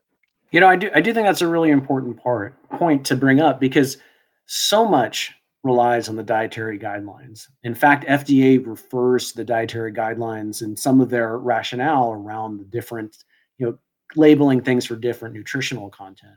[0.52, 3.42] You know, I do, I do think that's a really important part point to bring
[3.42, 3.98] up because
[4.46, 5.34] so much
[5.66, 7.48] relies on the dietary guidelines.
[7.64, 12.66] In fact, FDA refers to the dietary guidelines and some of their rationale around the
[12.66, 13.18] different,
[13.58, 13.78] you know,
[14.16, 16.36] labeling things for different nutritional content.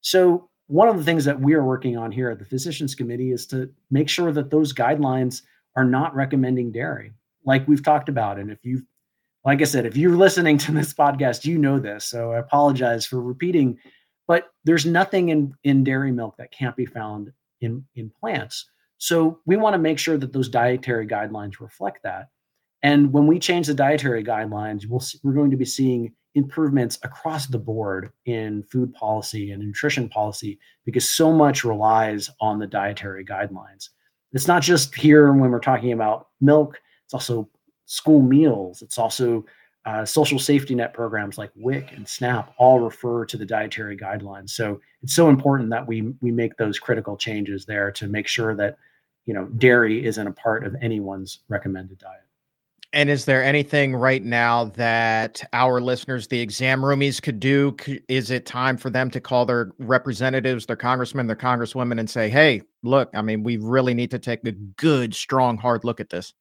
[0.00, 3.32] So, one of the things that we are working on here at the Physicians Committee
[3.32, 5.42] is to make sure that those guidelines
[5.76, 7.12] are not recommending dairy,
[7.44, 8.38] like we've talked about.
[8.38, 8.86] And if you,
[9.44, 12.06] like I said, if you're listening to this podcast, you know this.
[12.06, 13.78] So I apologize for repeating,
[14.26, 18.68] but there's nothing in in dairy milk that can't be found in, in plants.
[18.98, 22.28] So we want to make sure that those dietary guidelines reflect that.
[22.82, 27.46] And when we change the dietary guidelines, we'll, we're going to be seeing improvements across
[27.46, 33.24] the board in food policy and nutrition policy because so much relies on the dietary
[33.24, 33.88] guidelines.
[34.32, 37.48] It's not just here when we're talking about milk, it's also
[37.86, 39.44] school meals, it's also
[39.86, 44.50] uh, social safety net programs like WIC and SNAP all refer to the dietary guidelines.
[44.50, 48.54] So it's so important that we we make those critical changes there to make sure
[48.56, 48.76] that
[49.26, 52.20] you know dairy isn't a part of anyone's recommended diet.
[52.92, 57.76] And is there anything right now that our listeners, the exam roomies, could do?
[58.08, 62.28] Is it time for them to call their representatives, their congressmen, their congresswomen, and say,
[62.28, 66.10] "Hey, look, I mean, we really need to take a good, strong, hard look at
[66.10, 66.34] this."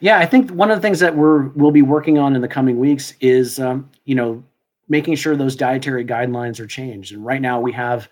[0.00, 2.48] Yeah, I think one of the things that we're we'll be working on in the
[2.48, 4.42] coming weeks is um, you know
[4.90, 7.12] making sure those dietary guidelines are changed.
[7.12, 8.08] And right now we have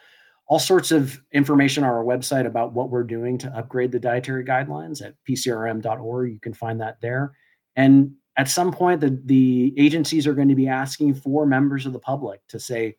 [0.46, 4.44] all sorts of information on our website about what we're doing to upgrade the dietary
[4.44, 6.32] guidelines at pcrm.org.
[6.32, 7.34] You can find that there.
[7.76, 11.92] And at some point, the, the agencies are going to be asking for members of
[11.92, 12.96] the public to say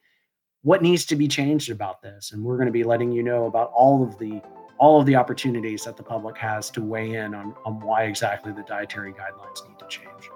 [0.61, 2.33] what needs to be changed about this.
[2.33, 4.41] And we're going to be letting you know about all of the
[4.79, 8.51] all of the opportunities that the public has to weigh in on, on why exactly
[8.51, 10.29] the dietary guidelines need to change.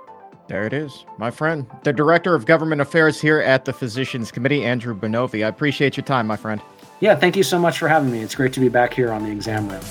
[0.48, 4.66] There it is, my friend, the Director of Government Affairs here at the Physicians Committee,
[4.66, 5.46] Andrew Binovi.
[5.46, 6.62] I appreciate your time, my friend.
[7.00, 8.22] Yeah, thank you so much for having me.
[8.22, 9.82] It's great to be back here on the exam room.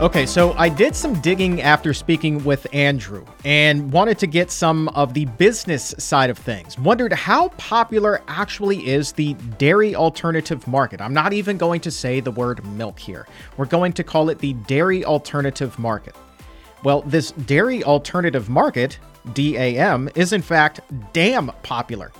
[0.00, 4.88] Okay, so I did some digging after speaking with Andrew and wanted to get some
[4.88, 6.78] of the business side of things.
[6.78, 11.02] Wondered how popular actually is the dairy alternative market.
[11.02, 13.26] I'm not even going to say the word milk here.
[13.58, 16.16] We're going to call it the dairy alternative market.
[16.82, 18.98] Well, this dairy alternative market,
[19.34, 20.80] DAM, is in fact
[21.12, 22.10] damn popular.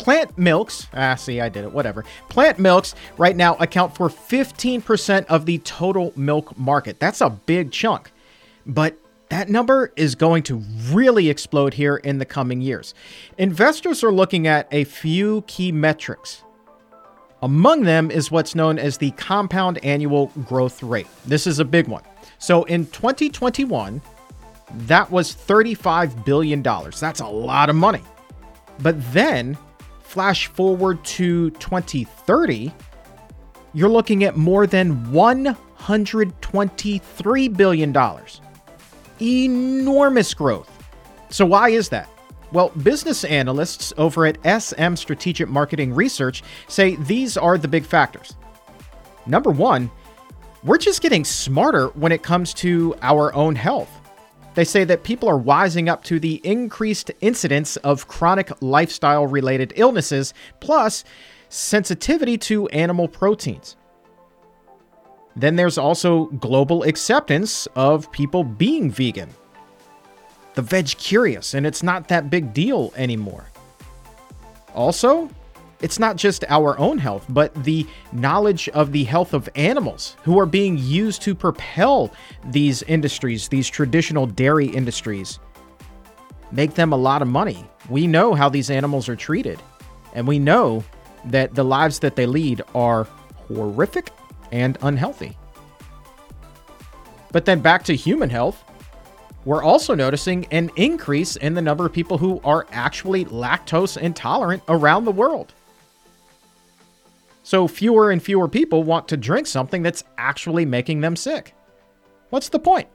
[0.00, 2.06] Plant milks, ah, see, I did it, whatever.
[2.30, 6.98] Plant milks right now account for 15% of the total milk market.
[6.98, 8.10] That's a big chunk.
[8.64, 8.96] But
[9.28, 12.94] that number is going to really explode here in the coming years.
[13.36, 16.44] Investors are looking at a few key metrics.
[17.42, 21.08] Among them is what's known as the compound annual growth rate.
[21.26, 22.04] This is a big one.
[22.38, 24.00] So in 2021,
[24.86, 26.62] that was $35 billion.
[26.62, 28.02] That's a lot of money.
[28.82, 29.58] But then
[30.10, 32.72] Flash forward to 2030,
[33.74, 37.96] you're looking at more than $123 billion.
[39.20, 40.68] Enormous growth.
[41.28, 42.08] So, why is that?
[42.50, 48.34] Well, business analysts over at SM Strategic Marketing Research say these are the big factors.
[49.26, 49.92] Number one,
[50.64, 53.99] we're just getting smarter when it comes to our own health.
[54.54, 59.72] They say that people are wising up to the increased incidence of chronic lifestyle related
[59.76, 61.04] illnesses, plus
[61.48, 63.76] sensitivity to animal proteins.
[65.36, 69.30] Then there's also global acceptance of people being vegan.
[70.54, 73.46] The veg curious, and it's not that big deal anymore.
[74.74, 75.30] Also,
[75.82, 80.38] it's not just our own health, but the knowledge of the health of animals who
[80.38, 82.12] are being used to propel
[82.46, 85.38] these industries, these traditional dairy industries.
[86.52, 87.64] make them a lot of money.
[87.88, 89.60] We know how these animals are treated,
[90.14, 90.84] and we know
[91.26, 93.04] that the lives that they lead are
[93.48, 94.10] horrific
[94.52, 95.36] and unhealthy.
[97.32, 98.64] But then back to human health,
[99.44, 104.62] we're also noticing an increase in the number of people who are actually lactose intolerant
[104.68, 105.54] around the world.
[107.50, 111.52] So fewer and fewer people want to drink something that's actually making them sick.
[112.28, 112.86] What's the point?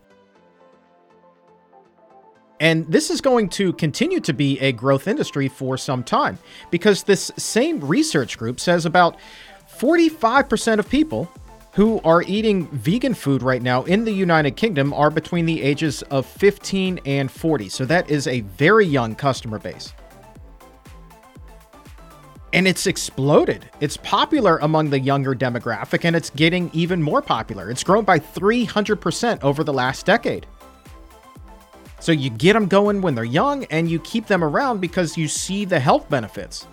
[2.61, 6.39] And this is going to continue to be a growth industry for some time
[6.71, 9.17] because this same research group says about
[9.77, 11.29] 45% of people
[11.73, 16.01] who are eating vegan food right now in the United Kingdom are between the ages
[16.03, 17.67] of 15 and 40.
[17.67, 19.93] So that is a very young customer base.
[22.55, 23.69] And it's exploded.
[23.81, 27.69] It's popular among the younger demographic and it's getting even more popular.
[27.69, 30.47] It's grown by 300% over the last decade.
[31.99, 35.27] So you get them going when they're young and you keep them around because you
[35.27, 36.65] see the health benefits.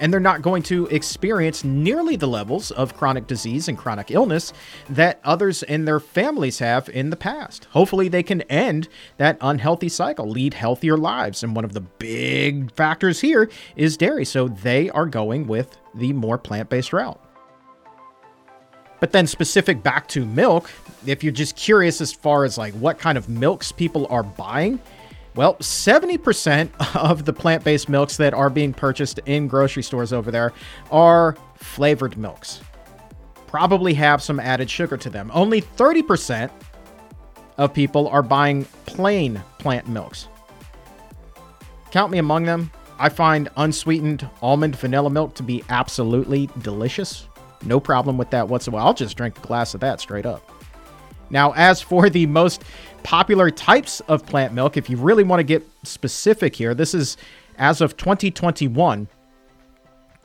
[0.00, 4.52] And they're not going to experience nearly the levels of chronic disease and chronic illness
[4.88, 7.66] that others in their families have in the past.
[7.66, 8.88] Hopefully, they can end
[9.18, 11.42] that unhealthy cycle, lead healthier lives.
[11.42, 14.24] And one of the big factors here is dairy.
[14.24, 17.20] So they are going with the more plant based route.
[19.00, 20.70] But then specific back to milk,
[21.06, 24.78] if you're just curious as far as like what kind of milks people are buying,
[25.40, 30.30] well, 70% of the plant based milks that are being purchased in grocery stores over
[30.30, 30.52] there
[30.90, 32.60] are flavored milks.
[33.46, 35.30] Probably have some added sugar to them.
[35.32, 36.50] Only 30%
[37.56, 40.28] of people are buying plain plant milks.
[41.90, 42.70] Count me among them.
[42.98, 47.26] I find unsweetened almond vanilla milk to be absolutely delicious.
[47.64, 48.82] No problem with that whatsoever.
[48.82, 50.46] I'll just drink a glass of that straight up.
[51.30, 52.62] Now, as for the most
[53.02, 57.16] popular types of plant milk, if you really want to get specific here, this is
[57.58, 59.08] as of 2021.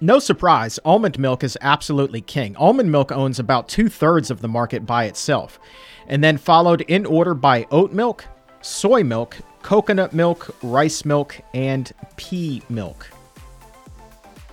[0.02, 2.56] No surprise, almond milk is absolutely king.
[2.58, 5.60] Almond milk owns about two thirds of the market by itself,
[6.08, 8.26] and then followed in order by oat milk,
[8.62, 13.10] soy milk, coconut milk, rice milk, and pea milk.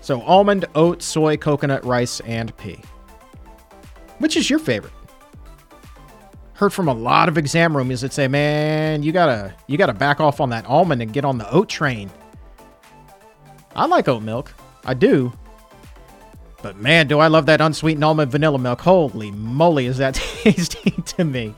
[0.01, 2.81] So almond, oat, soy, coconut, rice, and pea.
[4.19, 4.93] Which is your favorite?
[6.63, 10.21] Heard from a lot of exam roomies that say, "Man, you gotta you gotta back
[10.21, 12.09] off on that almond and get on the oat train."
[13.75, 14.55] I like oat milk,
[14.85, 15.33] I do,
[16.63, 18.81] but man, do I love that unsweetened almond vanilla milk.
[18.81, 21.53] Holy moly, is that tasty to me.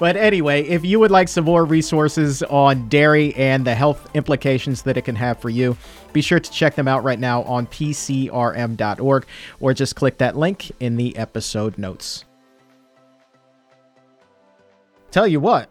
[0.00, 4.82] But anyway, if you would like some more resources on dairy and the health implications
[4.82, 5.76] that it can have for you,
[6.12, 9.26] be sure to check them out right now on pcrm.org
[9.60, 12.24] or just click that link in the episode notes.
[15.10, 15.70] Tell you what,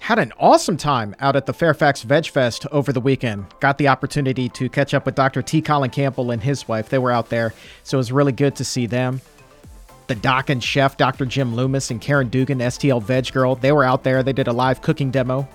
[0.00, 3.46] had an awesome time out at the Fairfax Veg Fest over the weekend.
[3.60, 5.42] Got the opportunity to catch up with Dr.
[5.42, 5.62] T.
[5.62, 6.88] Colin Campbell and his wife.
[6.88, 9.20] They were out there, so it was really good to see them
[10.06, 11.24] the doc and chef, Dr.
[11.24, 13.54] Jim Loomis and Caryn Dugan, STL Veg Girl.
[13.54, 14.22] They were out there.
[14.22, 15.48] They did a live cooking demo,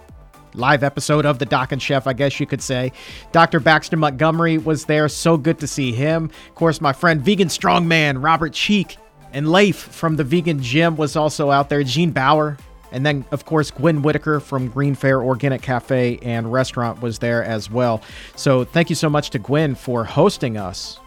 [0.56, 2.92] live episode of the doc and chef, I guess you could say.
[3.32, 3.60] Dr.
[3.60, 5.10] Baxter Montgomery was there.
[5.10, 6.32] So good to see him.
[6.50, 8.98] Of course, my friend Vegan Strongman, Robert Cheeke,
[9.32, 11.84] and Leif from the Vegan Gym was also out there.
[11.84, 12.58] Gene Baur.
[12.92, 17.44] And then, of course, Gwen Whitaker from Green Fare Organic Cafe and Restaurant was there
[17.44, 18.02] as well.
[18.36, 21.00] So, thank you so much to Gwen for hosting us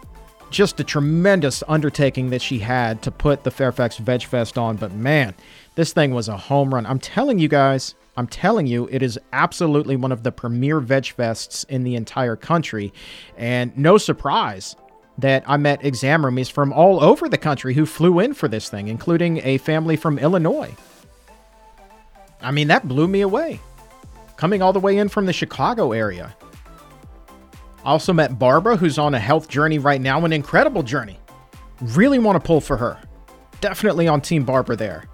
[0.51, 4.75] just a tremendous undertaking that she had to put the Fairfax Veg Fest on.
[4.75, 5.33] But man,
[5.75, 6.85] this thing was a home run.
[6.85, 11.03] I'm telling you guys, I'm telling you, it is absolutely one of the premier veg
[11.03, 12.93] fests in the entire country.
[13.37, 14.75] And no surprise
[15.17, 18.69] that I met exam roomies from all over the country who flew in for this
[18.69, 20.75] thing, including a family from Illinois.
[22.41, 23.59] I mean, that blew me away.
[24.37, 26.35] Coming all the way in from the Chicago area.
[27.83, 31.19] Also met Barbara, who's on a health journey right now, an incredible journey.
[31.81, 32.99] Really want to pull for her.
[33.59, 35.05] Definitely on Team Barbara there.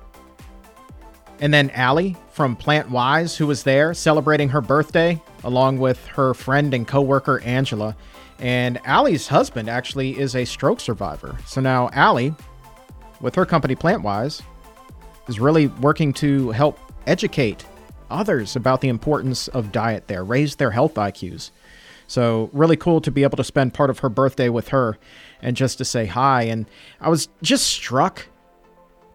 [1.39, 6.33] And then Allie from Plant Wise, who was there celebrating her birthday along with her
[6.33, 7.95] friend and coworker Angela.
[8.39, 11.37] And Allie's husband actually is a stroke survivor.
[11.45, 12.33] So now Allie,
[13.21, 14.41] with her company Plant Wise,
[15.27, 17.65] is really working to help educate
[18.09, 21.51] others about the importance of diet there, raise their health IQs.
[22.09, 24.97] So, really cool to be able to spend part of her birthday with her
[25.41, 26.43] and just to say hi.
[26.43, 26.65] And
[27.01, 28.27] I was just struck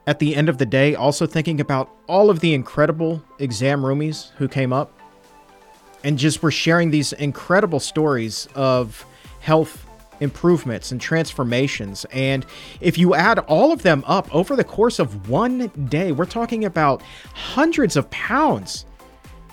[0.07, 4.31] at the end of the day, also thinking about all of the incredible exam roomies
[4.33, 4.93] who came up
[6.05, 9.07] and just were sharing these incredible stories of
[9.41, 9.87] health
[10.23, 12.07] improvements and transformations.
[12.13, 12.47] And
[12.81, 16.65] if you add all of them up over the course of one day, we're talking
[16.65, 17.03] about
[17.35, 18.87] hundreds of pounds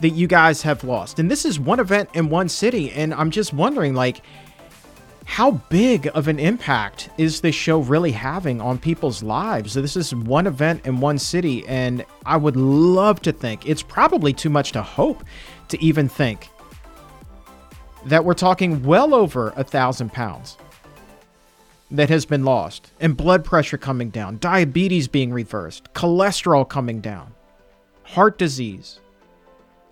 [0.02, 1.20] that you guys have lost.
[1.20, 2.92] And this is one event in one city.
[2.92, 4.22] And I'm just wondering, like,
[5.26, 9.76] how big of an impact is this show really having on people's lives?
[9.76, 14.34] This is one event in one city, and I would love to think it's probably
[14.34, 15.24] too much to hope
[15.68, 16.50] to even think
[18.06, 20.58] that we're talking well over a thousand pounds
[21.92, 27.34] that has been lost, and blood pressure coming down, diabetes being reversed, cholesterol coming down,
[28.04, 29.00] heart disease,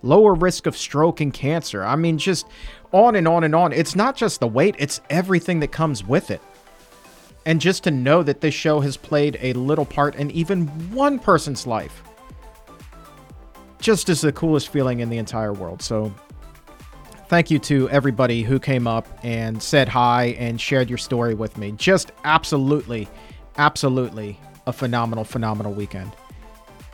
[0.03, 1.83] lower risk of stroke and cancer.
[1.83, 2.47] I mean, just
[2.91, 3.73] on and on and on.
[3.73, 6.41] It's not just the weight, it's everything that comes with it.
[7.45, 11.17] And just to know that this show has played a little part in even one
[11.17, 12.03] person's life
[13.79, 15.81] just is the coolest feeling in the entire world.
[15.81, 16.13] So
[17.27, 21.57] thank you to everybody who came up and said hi and shared your story with
[21.57, 21.71] me.
[21.73, 23.07] Just absolutely,
[23.57, 26.11] absolutely a phenomenal, phenomenal weekend.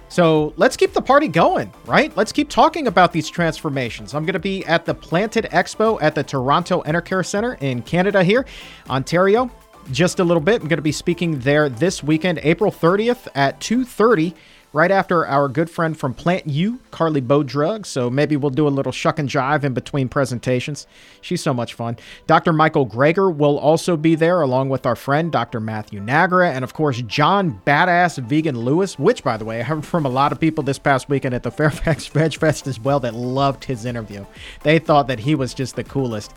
[0.10, 2.16] So let's keep the party going, right?
[2.16, 4.14] Let's keep talking about these transformations.
[4.14, 8.24] I'm going to be at the Planted Expo at the Toronto Enercare Center in Canada,
[8.24, 8.46] here,
[8.92, 9.50] Ontario.
[9.92, 10.62] Just a little bit.
[10.62, 14.36] I'm going to be speaking there this weekend, April 30th at 2:30
[14.74, 17.86] right after our good friend from Plant U, Carleigh Bodrug.
[17.86, 20.88] So maybe we'll do a little shuck and jive in between presentations.
[21.22, 21.98] She's so much fun.
[22.28, 22.52] Dr.
[22.52, 25.60] Michael Greger will also be there, along with our friend Dr.
[25.60, 29.86] Matthew Nagra, and of course, John Badass Vegan Lewis, which, by the way, I heard
[29.86, 33.00] from a lot of people this past weekend at the Fairfax Veg Fest as well
[33.02, 34.26] that loved his interview.
[34.64, 36.34] They thought that he was just the coolest.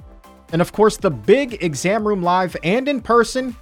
[0.53, 3.57] And of course, the big exam room live and in person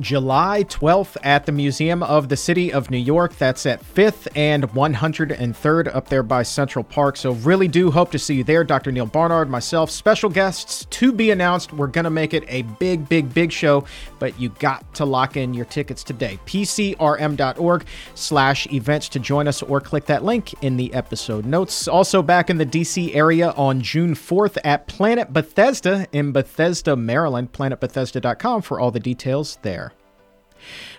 [0.00, 3.36] July 12th at the Museum of the City of New York.
[3.36, 7.16] That's at 5th and 103rd up there by Central Park.
[7.16, 8.64] So, really do hope to see you there.
[8.64, 8.92] Dr.
[8.92, 11.72] Neal Barnard, myself, special guests to be announced.
[11.72, 13.84] We're going to make it a big, big, big show,
[14.18, 16.38] but you got to lock in your tickets today.
[16.46, 21.88] PCRM.org slash events to join us or click that link in the episode notes.
[21.88, 27.52] Also, back in the DC area on June 4th at Planet Bethesda in Bethesda, Maryland.
[27.52, 29.87] PlanetBethesda.com for all the details there.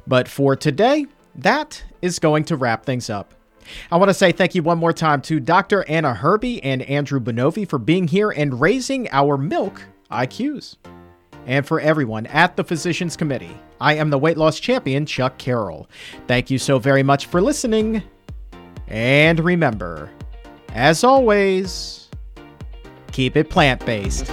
[0.08, 1.06] But for today,
[1.36, 3.34] that is going to wrap things up.
[3.92, 5.86] I want to say thank you one more time to Dr.
[5.88, 10.78] Anna Herby and Andrew Binovi for being here and raising our milk IQs.
[11.46, 15.90] And for everyone at the Physicians Committee, I am the weight loss champion, Chuck Carroll.
[16.28, 18.04] Thank you so very much for listening.
[18.88, 20.12] And remember,
[20.74, 22.10] as always,
[23.12, 24.30] keep it plant based.